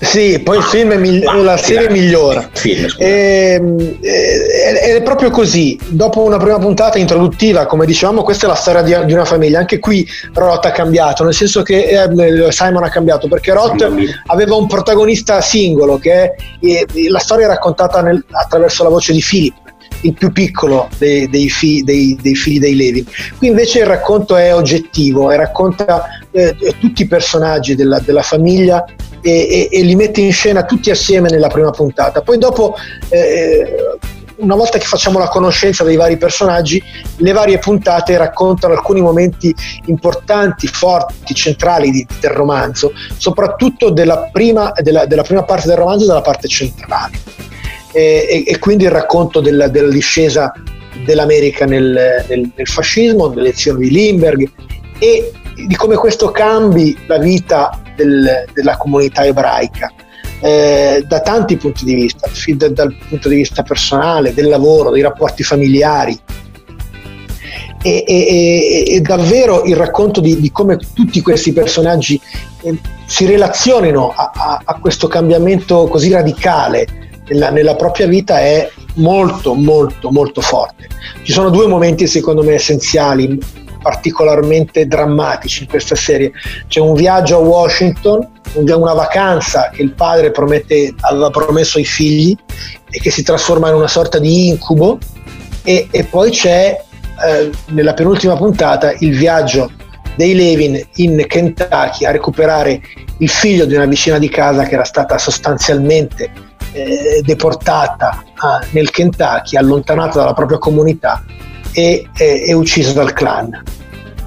sì, 0.00 0.38
poi 0.38 0.56
ah, 0.56 0.60
il 0.60 0.64
film 0.64 0.92
migli- 0.94 1.26
ah, 1.26 1.36
la 1.36 1.56
serie 1.56 1.90
migliora. 1.90 2.48
Film, 2.52 2.86
e, 2.98 3.58
ehm, 3.58 4.00
è, 4.00 4.94
è, 4.94 5.02
proprio 5.02 5.30
così. 5.30 5.78
Dopo 5.88 6.22
una 6.22 6.36
prima 6.36 6.58
puntata 6.58 6.98
introduttiva, 6.98 7.66
come 7.66 7.84
dicevamo, 7.84 8.22
questa 8.22 8.46
è 8.46 8.48
la 8.48 8.54
storia 8.54 8.82
di, 8.82 9.06
di 9.06 9.12
una 9.12 9.24
famiglia. 9.24 9.58
Anche 9.58 9.80
qui 9.80 10.06
Roth 10.34 10.64
ha 10.66 10.70
cambiato, 10.70 11.24
nel 11.24 11.34
senso 11.34 11.62
che 11.62 11.84
eh, 11.88 12.52
Simon 12.52 12.84
ha 12.84 12.90
cambiato, 12.90 13.26
perché 13.28 13.52
Roth 13.52 13.90
aveva 14.26 14.54
un 14.54 14.68
protagonista 14.68 15.40
singolo, 15.40 15.98
che 15.98 16.12
è, 16.60 16.84
la 17.08 17.18
storia 17.18 17.46
è 17.46 17.48
raccontata 17.48 18.00
nel, 18.00 18.24
attraverso 18.30 18.84
la 18.84 18.90
voce 18.90 19.12
di 19.12 19.24
Philip 19.26 19.54
il 20.02 20.14
più 20.14 20.30
piccolo 20.30 20.88
dei, 20.98 21.28
dei, 21.28 21.48
fi, 21.48 21.82
dei, 21.82 22.16
dei, 22.20 22.36
figli 22.36 22.60
dei 22.60 22.76
Levi. 22.76 23.04
Qui 23.36 23.48
invece 23.48 23.80
il 23.80 23.86
racconto 23.86 24.36
è 24.36 24.54
oggettivo 24.54 25.32
e 25.32 25.36
racconta 25.36 26.06
eh, 26.30 26.54
tutti 26.78 27.02
i 27.02 27.06
personaggi 27.08 27.74
della, 27.74 27.98
della 27.98 28.22
famiglia 28.22 28.84
e, 29.28 29.68
e, 29.70 29.78
e, 29.78 29.82
li 29.82 29.94
mette 29.94 30.20
in 30.20 30.32
scena 30.32 30.64
tutti 30.64 30.90
assieme 30.90 31.28
nella 31.28 31.48
prima 31.48 31.70
puntata. 31.70 32.22
Poi 32.22 32.38
dopo, 32.38 32.74
eh, 33.08 33.98
una 34.36 34.54
volta 34.54 34.78
che 34.78 34.84
facciamo 34.84 35.18
la 35.18 35.28
conoscenza 35.28 35.84
dei 35.84 35.96
vari 35.96 36.16
personaggi, 36.16 36.82
le 37.16 37.32
varie 37.32 37.58
puntate 37.58 38.16
raccontano 38.16 38.74
alcuni 38.74 39.00
momenti 39.00 39.54
importanti, 39.86 40.66
forti, 40.66 41.34
centrali 41.34 41.90
di, 41.90 42.06
del 42.20 42.30
romanzo, 42.30 42.92
soprattutto 43.16 43.90
della 43.90 44.30
prima, 44.32 44.72
della, 44.80 45.06
della 45.06 45.22
prima 45.22 45.42
parte 45.42 45.68
del 45.68 45.76
romanzo 45.76 46.04
e 46.04 46.06
della 46.06 46.22
parte 46.22 46.48
centrale 46.48 47.38
e, 47.92 48.44
e 48.46 48.58
quindi 48.58 48.84
il 48.84 48.90
racconto 48.90 49.40
della, 49.40 49.68
della 49.68 49.90
discesa 49.90 50.52
dell'America 51.04 51.64
nel, 51.64 52.24
nel, 52.28 52.50
nel 52.54 52.68
fascismo, 52.68 53.28
dell'elezione 53.28 53.80
di 53.80 53.90
Lindbergh 53.90 54.50
e 54.98 55.32
di 55.66 55.74
come 55.74 55.96
questo 55.96 56.30
cambi 56.30 56.96
la 57.06 57.18
vita 57.18 57.82
del, 57.98 58.44
della 58.54 58.76
comunità 58.76 59.24
ebraica. 59.24 59.92
Eh, 60.40 61.04
da 61.06 61.20
tanti 61.20 61.56
punti 61.56 61.84
di 61.84 61.94
vista, 61.94 62.30
dal, 62.54 62.72
dal 62.72 62.94
punto 63.08 63.28
di 63.28 63.34
vista 63.34 63.64
personale, 63.64 64.32
del 64.32 64.48
lavoro, 64.48 64.90
dei 64.90 65.02
rapporti 65.02 65.42
familiari, 65.42 66.16
e, 67.82 68.04
e, 68.06 68.84
e, 68.86 69.00
davvero 69.00 69.64
il 69.64 69.76
racconto 69.76 70.20
di, 70.20 70.40
di, 70.40 70.50
come 70.50 70.78
tutti 70.94 71.20
questi 71.20 71.52
personaggi 71.52 72.20
eh, 72.62 72.76
si 73.06 73.24
relazionino 73.24 74.12
a, 74.14 74.32
a, 74.34 74.60
a, 74.64 74.74
questo 74.80 75.06
cambiamento 75.06 75.86
così 75.86 76.10
radicale 76.10 76.86
nella, 77.28 77.50
nella 77.50 77.76
propria 77.76 78.08
vita 78.08 78.40
è 78.40 78.68
molto 78.94 79.54
molto 79.54 80.10
molto 80.10 80.40
forte. 80.40 80.88
Ci 81.22 81.32
sono 81.32 81.50
due 81.50 81.66
momenti 81.66 82.06
secondo 82.06 82.42
me 82.42 82.54
essenziali, 82.54 83.38
particolarmente 83.80 84.86
drammatici 84.86 85.62
in 85.64 85.68
questa 85.68 85.94
serie. 85.94 86.32
C'è 86.66 86.80
un 86.80 86.94
viaggio 86.94 87.36
a 87.36 87.40
Washington, 87.40 88.26
una 88.54 88.94
vacanza 88.94 89.70
che 89.72 89.82
il 89.82 89.92
padre 89.92 90.30
promette, 90.30 90.94
aveva 91.00 91.30
promesso 91.30 91.78
ai 91.78 91.84
figli 91.84 92.36
e 92.90 93.00
che 93.00 93.10
si 93.10 93.22
trasforma 93.22 93.68
in 93.68 93.74
una 93.74 93.88
sorta 93.88 94.18
di 94.18 94.48
incubo 94.48 94.98
e, 95.64 95.88
e 95.90 96.04
poi 96.04 96.30
c'è 96.30 96.80
eh, 97.26 97.50
nella 97.66 97.94
penultima 97.94 98.36
puntata 98.36 98.94
il 99.00 99.16
viaggio 99.16 99.70
dei 100.16 100.34
Levin 100.34 100.80
in 100.96 101.24
Kentucky 101.26 102.04
a 102.04 102.10
recuperare 102.10 102.80
il 103.18 103.28
figlio 103.28 103.66
di 103.66 103.74
una 103.74 103.86
vicina 103.86 104.18
di 104.18 104.28
casa 104.28 104.64
che 104.64 104.74
era 104.74 104.84
stata 104.84 105.18
sostanzialmente 105.18 106.30
eh, 106.72 107.22
deportata 107.24 108.24
a, 108.34 108.64
nel 108.70 108.90
Kentucky, 108.90 109.56
allontanata 109.56 110.18
dalla 110.18 110.32
propria 110.32 110.58
comunità 110.58 111.22
e 111.72 112.08
è 112.12 112.52
uccisa 112.52 112.92
dal 112.92 113.12
clan. 113.12 113.62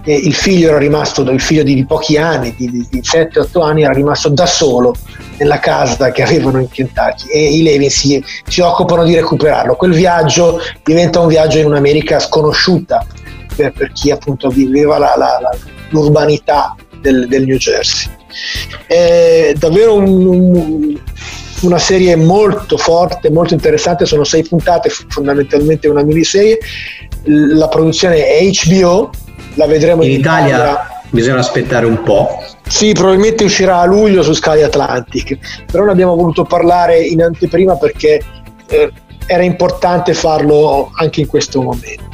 E 0.03 0.15
il 0.15 0.33
figlio 0.33 0.69
era 0.69 0.79
rimasto, 0.79 1.21
il 1.21 1.39
figlio 1.39 1.61
di, 1.61 1.75
di 1.75 1.85
pochi 1.85 2.17
anni, 2.17 2.55
di, 2.57 2.69
di, 2.71 2.87
di 2.89 3.01
7-8 3.01 3.61
anni, 3.61 3.83
era 3.83 3.93
rimasto 3.93 4.29
da 4.29 4.47
solo 4.47 4.95
nella 5.37 5.59
casa 5.59 6.11
che 6.11 6.23
avevano 6.23 6.59
in 6.59 6.69
Kentucky 6.69 7.27
e 7.29 7.55
i 7.55 7.61
Levi 7.63 7.89
si, 7.89 8.23
si 8.47 8.61
occupano 8.61 9.03
di 9.03 9.15
recuperarlo. 9.15 9.75
Quel 9.75 9.93
viaggio 9.93 10.59
diventa 10.83 11.19
un 11.19 11.27
viaggio 11.27 11.59
in 11.59 11.65
un'America 11.65 12.19
sconosciuta 12.19 13.05
per, 13.55 13.73
per 13.73 13.91
chi 13.91 14.11
appunto 14.11 14.49
viveva 14.49 14.97
la, 14.97 15.13
la, 15.17 15.39
la, 15.39 15.57
l'urbanità 15.89 16.75
del, 16.99 17.27
del, 17.27 17.45
New 17.45 17.57
Jersey. 17.57 18.09
È 18.87 19.53
davvero 19.57 19.95
un, 19.95 20.25
un, 20.25 20.99
una 21.61 21.77
serie 21.77 22.15
molto 22.15 22.77
forte, 22.77 23.29
molto 23.29 23.53
interessante, 23.53 24.05
sono 24.05 24.23
sei 24.23 24.43
puntate, 24.43 24.89
fondamentalmente 24.89 25.87
una 25.87 26.03
miniserie, 26.03 26.59
la 27.23 27.67
produzione 27.67 28.25
è 28.25 28.49
HBO, 28.65 29.09
la 29.55 29.67
vedremo 29.67 30.03
in, 30.03 30.11
in 30.11 30.19
Italia, 30.19 30.55
Italia. 30.55 31.01
Bisogna 31.09 31.39
aspettare 31.39 31.85
un 31.85 32.01
po'. 32.03 32.41
Sì, 32.67 32.93
probabilmente 32.93 33.43
uscirà 33.43 33.79
a 33.79 33.85
luglio 33.85 34.23
su 34.23 34.33
Sky 34.33 34.61
Atlantic, 34.61 35.65
però 35.69 35.83
ne 35.83 35.91
abbiamo 35.91 36.15
voluto 36.15 36.43
parlare 36.43 36.99
in 36.99 37.21
anteprima 37.21 37.75
perché 37.75 38.21
eh, 38.67 38.91
era 39.25 39.43
importante 39.43 40.13
farlo 40.13 40.89
anche 40.95 41.21
in 41.21 41.27
questo 41.27 41.61
momento. 41.61 42.10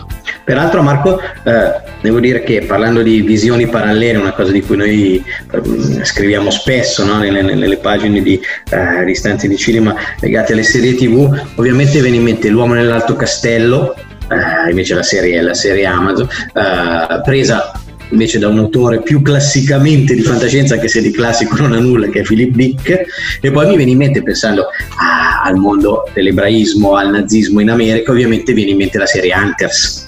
Peraltro 0.47 0.81
Marco, 0.81 1.19
eh, 1.19 1.73
devo 2.01 2.21
dire 2.21 2.41
che 2.41 2.61
parlando 2.61 3.01
di 3.01 3.19
visioni 3.19 3.67
parallele, 3.67 4.17
una 4.17 4.31
cosa 4.31 4.53
di 4.53 4.61
cui 4.61 4.77
noi 4.77 5.21
eh, 5.51 6.05
scriviamo 6.05 6.49
spesso 6.51 7.03
no? 7.03 7.17
nelle, 7.17 7.41
nelle, 7.41 7.75
pagine 7.75 8.21
di, 8.21 8.39
eh, 8.69 9.03
di 9.03 9.13
stanze 9.13 9.49
di 9.49 9.57
cinema 9.57 9.93
legate 10.21 10.53
alle 10.53 10.63
serie 10.63 10.95
tv, 10.95 11.37
ovviamente 11.55 11.99
viene 11.99 12.15
in 12.15 12.23
mente 12.23 12.47
L'uomo 12.47 12.75
nell'alto 12.75 13.17
castello, 13.17 13.93
eh, 14.29 14.69
invece 14.69 14.93
la 14.93 15.03
serie, 15.03 15.41
la 15.41 15.53
serie 15.53 15.85
Amazon, 15.85 16.29
eh, 16.53 17.21
presa 17.25 17.73
invece 18.11 18.39
da 18.39 18.47
un 18.47 18.59
autore 18.59 19.01
più 19.01 19.21
classicamente 19.21 20.15
di 20.15 20.21
fantascienza, 20.21 20.75
anche 20.75 20.87
se 20.87 21.01
di 21.01 21.11
classico 21.11 21.57
non 21.57 21.73
ha 21.73 21.79
nulla, 21.79 22.07
che 22.07 22.21
è 22.21 22.23
Philip 22.23 22.55
Dick, 22.55 23.05
e 23.41 23.51
poi 23.51 23.67
mi 23.67 23.75
viene 23.75 23.91
in 23.91 23.97
mente 23.97 24.23
pensando 24.23 24.67
ah, 24.97 25.41
al 25.43 25.57
mondo 25.57 26.09
dell'ebraismo, 26.13 26.95
al 26.95 27.09
nazismo 27.09 27.59
in 27.59 27.69
America, 27.69 28.11
ovviamente 28.11 28.53
viene 28.53 28.71
in 28.71 28.77
mente 28.77 28.97
la 28.97 29.05
serie 29.05 29.33
Hunters, 29.35 30.06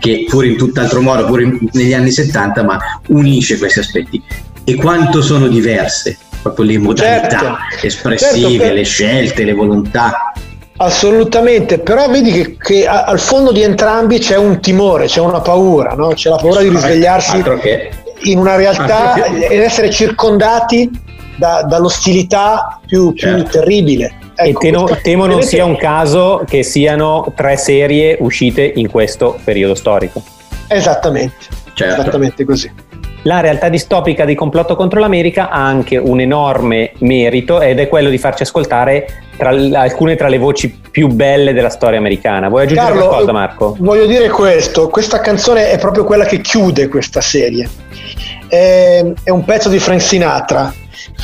che 0.00 0.24
pur 0.28 0.44
in 0.44 0.56
tutt'altro 0.56 1.00
modo, 1.00 1.26
pur 1.26 1.42
in, 1.42 1.68
negli 1.72 1.92
anni 1.92 2.10
70, 2.10 2.64
ma 2.64 2.78
unisce 3.08 3.58
questi 3.58 3.78
aspetti. 3.78 4.20
E 4.64 4.74
quanto 4.74 5.22
sono 5.22 5.46
diverse 5.46 6.18
proprio 6.42 6.66
le 6.66 6.78
modalità 6.78 7.58
certo, 7.70 7.86
espressive, 7.86 8.58
certo, 8.58 8.74
le 8.74 8.82
scelte, 8.82 9.44
le 9.44 9.52
volontà. 9.52 10.32
Assolutamente, 10.76 11.78
però 11.78 12.08
vedi 12.08 12.32
che, 12.32 12.56
che, 12.56 12.86
al 12.86 13.20
fondo 13.20 13.52
di 13.52 13.62
entrambi 13.62 14.18
c'è 14.18 14.36
un 14.36 14.60
timore, 14.60 15.06
c'è 15.06 15.20
una 15.20 15.40
paura, 15.40 15.92
no? 15.92 16.08
c'è 16.08 16.30
la 16.30 16.36
paura 16.36 16.62
di 16.62 16.70
risvegliarsi 16.70 17.42
in 18.22 18.38
una 18.38 18.56
realtà 18.56 19.24
ed 19.24 19.60
essere 19.60 19.90
circondati 19.90 20.90
da, 21.36 21.62
dall'ostilità 21.62 22.80
più, 22.86 23.12
più 23.12 23.28
certo. 23.28 23.58
terribile. 23.58 24.19
Ecco, 24.42 24.58
e 24.58 24.62
temo, 24.62 24.88
temo 25.02 25.26
non 25.26 25.42
sia 25.42 25.64
un 25.64 25.76
caso 25.76 26.42
che 26.46 26.62
siano 26.62 27.32
tre 27.36 27.56
serie 27.56 28.16
uscite 28.20 28.62
in 28.62 28.90
questo 28.90 29.38
periodo 29.44 29.74
storico. 29.74 30.22
Esattamente, 30.66 31.46
certo. 31.74 32.00
esattamente 32.00 32.44
così. 32.44 32.70
La 33.24 33.40
realtà 33.40 33.68
distopica 33.68 34.24
di 34.24 34.34
Complotto 34.34 34.76
contro 34.76 34.98
l'America 34.98 35.50
ha 35.50 35.62
anche 35.62 35.98
un 35.98 36.20
enorme 36.20 36.92
merito 37.00 37.60
ed 37.60 37.78
è 37.78 37.86
quello 37.86 38.08
di 38.08 38.16
farci 38.16 38.44
ascoltare 38.44 39.06
tra, 39.36 39.50
alcune 39.50 40.16
tra 40.16 40.28
le 40.28 40.38
voci 40.38 40.80
più 40.90 41.08
belle 41.08 41.52
della 41.52 41.68
storia 41.68 41.98
americana. 41.98 42.48
Vuoi 42.48 42.62
aggiungere 42.62 42.92
Carlo, 42.92 43.08
qualcosa 43.08 43.32
Marco? 43.32 43.76
Voglio 43.78 44.06
dire 44.06 44.30
questo, 44.30 44.88
questa 44.88 45.20
canzone 45.20 45.70
è 45.70 45.78
proprio 45.78 46.04
quella 46.04 46.24
che 46.24 46.40
chiude 46.40 46.88
questa 46.88 47.20
serie. 47.20 47.68
È, 48.48 49.04
è 49.22 49.30
un 49.30 49.44
pezzo 49.44 49.68
di 49.68 49.78
Frank 49.78 50.00
Sinatra 50.00 50.72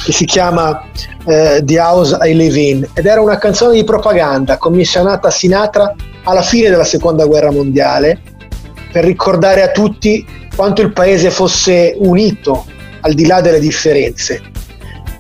che 0.05 0.13
si 0.13 0.25
chiama 0.25 0.83
eh, 1.27 1.63
The 1.65 1.79
House 1.79 2.17
I 2.23 2.35
Live 2.35 2.59
In 2.59 2.89
ed 2.95 3.07
era 3.07 3.21
una 3.21 3.39
canzone 3.39 3.75
di 3.75 3.85
propaganda 3.85 4.59
commissionata 4.59 5.29
a 5.29 5.31
Sinatra 5.31 5.95
alla 6.25 6.43
fine 6.43 6.71
della 6.71 6.85
seconda 6.85 7.25
guerra 7.25 7.51
mondiale 7.51 8.21
per 8.93 9.05
ricordare 9.05 9.63
a 9.63 9.71
tutti 9.71 10.27
quanto 10.55 10.83
il 10.83 10.93
paese 10.93 11.31
fosse 11.31 11.95
unito 11.99 12.65
al 13.01 13.13
di 13.15 13.27
là 13.27 13.41
delle 13.41 13.61
differenze. 13.61 14.43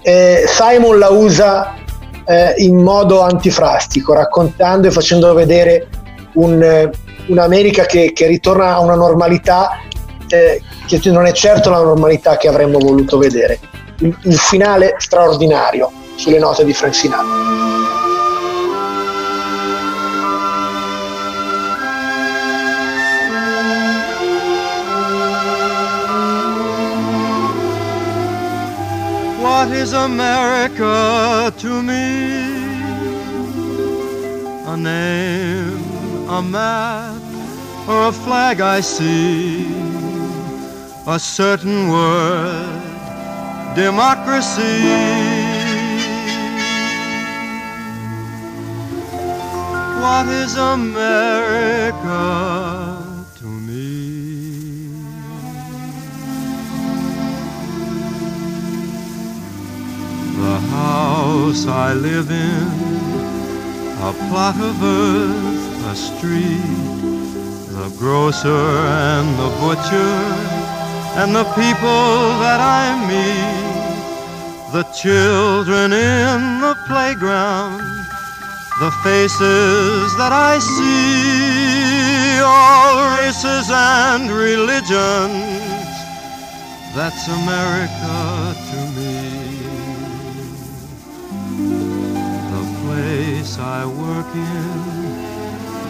Eh, 0.02 0.44
Simon 0.46 0.98
la 0.98 1.10
usa 1.10 1.74
eh, 2.26 2.54
in 2.58 2.76
modo 2.82 3.20
antifrastico, 3.20 4.14
raccontando 4.14 4.88
e 4.88 4.90
facendo 4.90 5.32
vedere 5.34 5.88
un, 6.34 6.62
eh, 6.62 6.90
un'America 7.26 7.84
che, 7.84 8.12
che, 8.12 8.26
ritorna 8.26 8.74
a 8.74 8.80
una 8.80 8.94
normalità 8.94 9.80
eh, 10.28 10.60
che 10.86 11.00
non 11.10 11.26
è 11.26 11.32
certo 11.32 11.70
la 11.70 11.82
normalità 11.82 12.36
che 12.36 12.48
avremmo 12.48 12.78
voluto 12.78 13.18
vedere. 13.18 13.58
Il, 13.98 14.38
finale 14.38 14.94
straordinario 14.98 15.90
sulle 16.16 16.38
note 16.38 16.64
di 16.64 16.74
Frank 16.74 16.94
Sinatra. 16.94 17.24
What 29.40 29.70
is 29.70 29.94
America 29.94 31.50
to 31.56 31.82
me? 31.82 32.44
A 34.66 34.76
name, 34.76 36.28
a 36.28 36.42
map, 36.42 37.22
or 37.88 38.08
a 38.08 38.12
flag 38.12 38.60
I 38.60 38.82
see? 38.82 39.66
A 41.06 41.18
certain 41.18 41.88
word, 41.88 42.75
democracy. 43.76 44.80
What 50.00 50.26
is 50.28 50.56
America? 50.56 52.22
To 53.38 53.46
me? 53.46 54.88
The 60.40 60.58
house 60.72 61.66
I 61.66 61.92
live 61.92 62.30
in, 62.30 62.66
a 64.08 64.12
plot 64.28 64.56
of 64.70 64.82
earth, 64.82 65.86
a 65.92 65.94
street, 65.94 66.62
the 67.76 67.88
grocer 67.98 68.48
and 68.48 69.28
the 69.38 69.50
butcher, 69.60 70.14
and 71.20 71.34
the 71.34 71.44
people 71.60 72.38
that 72.44 72.60
I 72.60 72.84
meet, 73.08 73.65
the 74.76 74.82
children 74.92 75.90
in 75.90 76.60
the 76.60 76.76
playground, 76.86 77.80
the 78.78 78.90
faces 79.02 80.14
that 80.18 80.32
I 80.32 80.58
see, 80.58 82.40
all 82.44 83.16
races 83.16 83.70
and 83.70 84.30
religions. 84.30 85.94
That's 86.94 87.26
America 87.40 88.18
to 88.68 88.78
me. 88.96 89.16
The 92.52 92.64
place 92.82 93.58
I 93.58 93.86
work 93.86 94.30
in, 94.34 94.80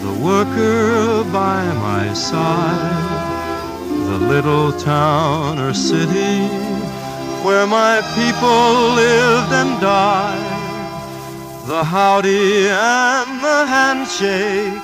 the 0.06 0.14
worker 0.24 1.24
by 1.32 1.60
my 1.88 2.14
side, 2.14 3.34
the 4.10 4.18
little 4.28 4.70
town 4.78 5.58
or 5.58 5.74
city 5.74 6.65
where 7.46 7.64
my 7.64 8.02
people 8.18 8.94
lived 8.96 9.52
and 9.52 9.80
died, 9.80 11.68
the 11.68 11.84
howdy 11.84 12.66
and 12.66 13.40
the 13.40 13.60
handshake, 13.74 14.82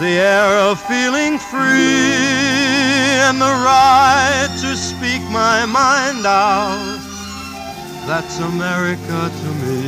the 0.00 0.14
air 0.34 0.50
of 0.68 0.80
feeling 0.80 1.38
free, 1.38 2.16
and 3.26 3.36
the 3.38 3.54
right 3.70 4.48
to 4.62 4.74
speak 4.74 5.20
my 5.30 5.66
mind 5.66 6.24
out. 6.24 7.00
That's 8.06 8.40
America 8.40 9.20
to 9.40 9.48
me. 9.62 9.84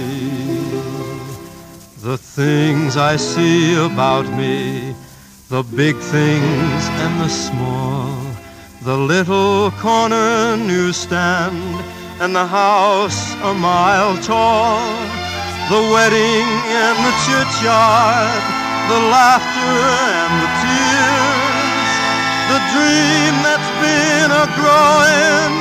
The 2.02 2.18
things 2.18 2.98
I 2.98 3.16
see 3.16 3.74
about 3.74 4.26
me, 4.36 4.94
the 5.48 5.62
big 5.62 5.96
things 5.96 6.82
and 7.04 7.20
the 7.22 7.30
small, 7.30 8.35
the 8.86 8.96
little 8.96 9.72
corner 9.82 10.56
newsstand 10.56 11.58
and 12.22 12.36
the 12.36 12.46
house 12.46 13.34
a 13.42 13.52
mile 13.52 14.16
tall, 14.22 14.78
the 15.68 15.82
wedding 15.90 16.46
in 16.70 16.94
the 17.02 17.14
churchyard, 17.26 18.42
the 18.86 19.00
laughter 19.10 19.74
and 20.22 20.34
the 20.38 20.50
tears, 20.62 21.90
the 22.46 22.60
dream 22.70 23.34
that's 23.42 23.72
been 23.82 24.30
a 24.30 24.46
growing 24.54 25.54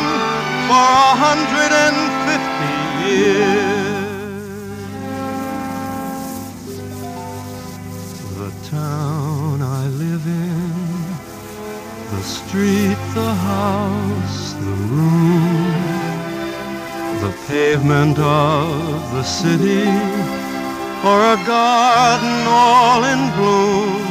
for 0.70 0.86
a 0.86 1.14
hundred 1.26 1.72
and 1.74 1.98
fifty 2.30 3.10
years. 3.10 3.75
Street, 12.56 13.00
the 13.14 13.34
house, 13.52 14.54
the 14.54 14.76
room, 14.96 15.74
the 17.20 17.34
pavement 17.50 18.18
of 18.18 19.12
the 19.12 19.24
city, 19.24 19.88
or 21.04 21.18
a 21.36 21.38
garden 21.46 22.38
all 22.48 23.04
in 23.12 23.20
bloom, 23.36 24.08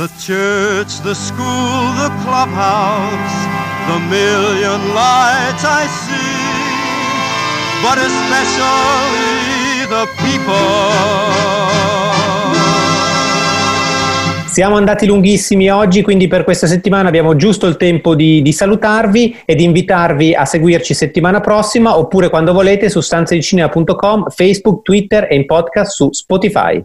the 0.00 0.08
church, 0.18 0.98
the 1.08 1.14
school, 1.14 1.82
the 2.02 2.10
clubhouse, 2.24 3.38
the 3.90 3.98
million 4.16 4.80
lights 5.02 5.64
I 5.80 5.86
see, 6.02 6.42
but 7.84 7.96
especially 8.10 9.86
the 9.94 10.04
people. 10.24 11.99
Siamo 14.60 14.76
andati 14.76 15.06
lunghissimi 15.06 15.70
oggi, 15.70 16.02
quindi 16.02 16.28
per 16.28 16.44
questa 16.44 16.66
settimana 16.66 17.08
abbiamo 17.08 17.34
giusto 17.34 17.66
il 17.66 17.78
tempo 17.78 18.14
di, 18.14 18.42
di, 18.42 18.52
salutarvi 18.52 19.38
e 19.46 19.54
di 19.54 19.64
invitarvi 19.64 20.34
a 20.34 20.44
seguirci 20.44 20.92
settimana 20.92 21.40
prossima 21.40 21.96
oppure 21.96 22.28
quando 22.28 22.52
volete 22.52 22.90
su 22.90 23.00
stanzedicinema.com, 23.00 24.28
Facebook, 24.28 24.82
Twitter 24.82 25.28
e 25.30 25.36
in 25.36 25.46
podcast 25.46 25.92
su 25.92 26.12
Spotify. 26.12 26.78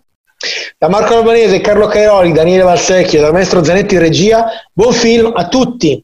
Da 0.78 0.88
Marco 0.88 1.18
Albanese, 1.18 1.60
Carlo 1.60 1.88
Cairoli, 1.88 2.32
Daniele 2.32 2.64
Valsecchio, 2.64 3.20
dal 3.20 3.34
maestro 3.34 3.62
Zanetti 3.62 3.96
in 3.96 4.00
regia, 4.00 4.46
buon 4.72 4.94
film 4.94 5.34
a 5.36 5.50
tutti! 5.50 6.02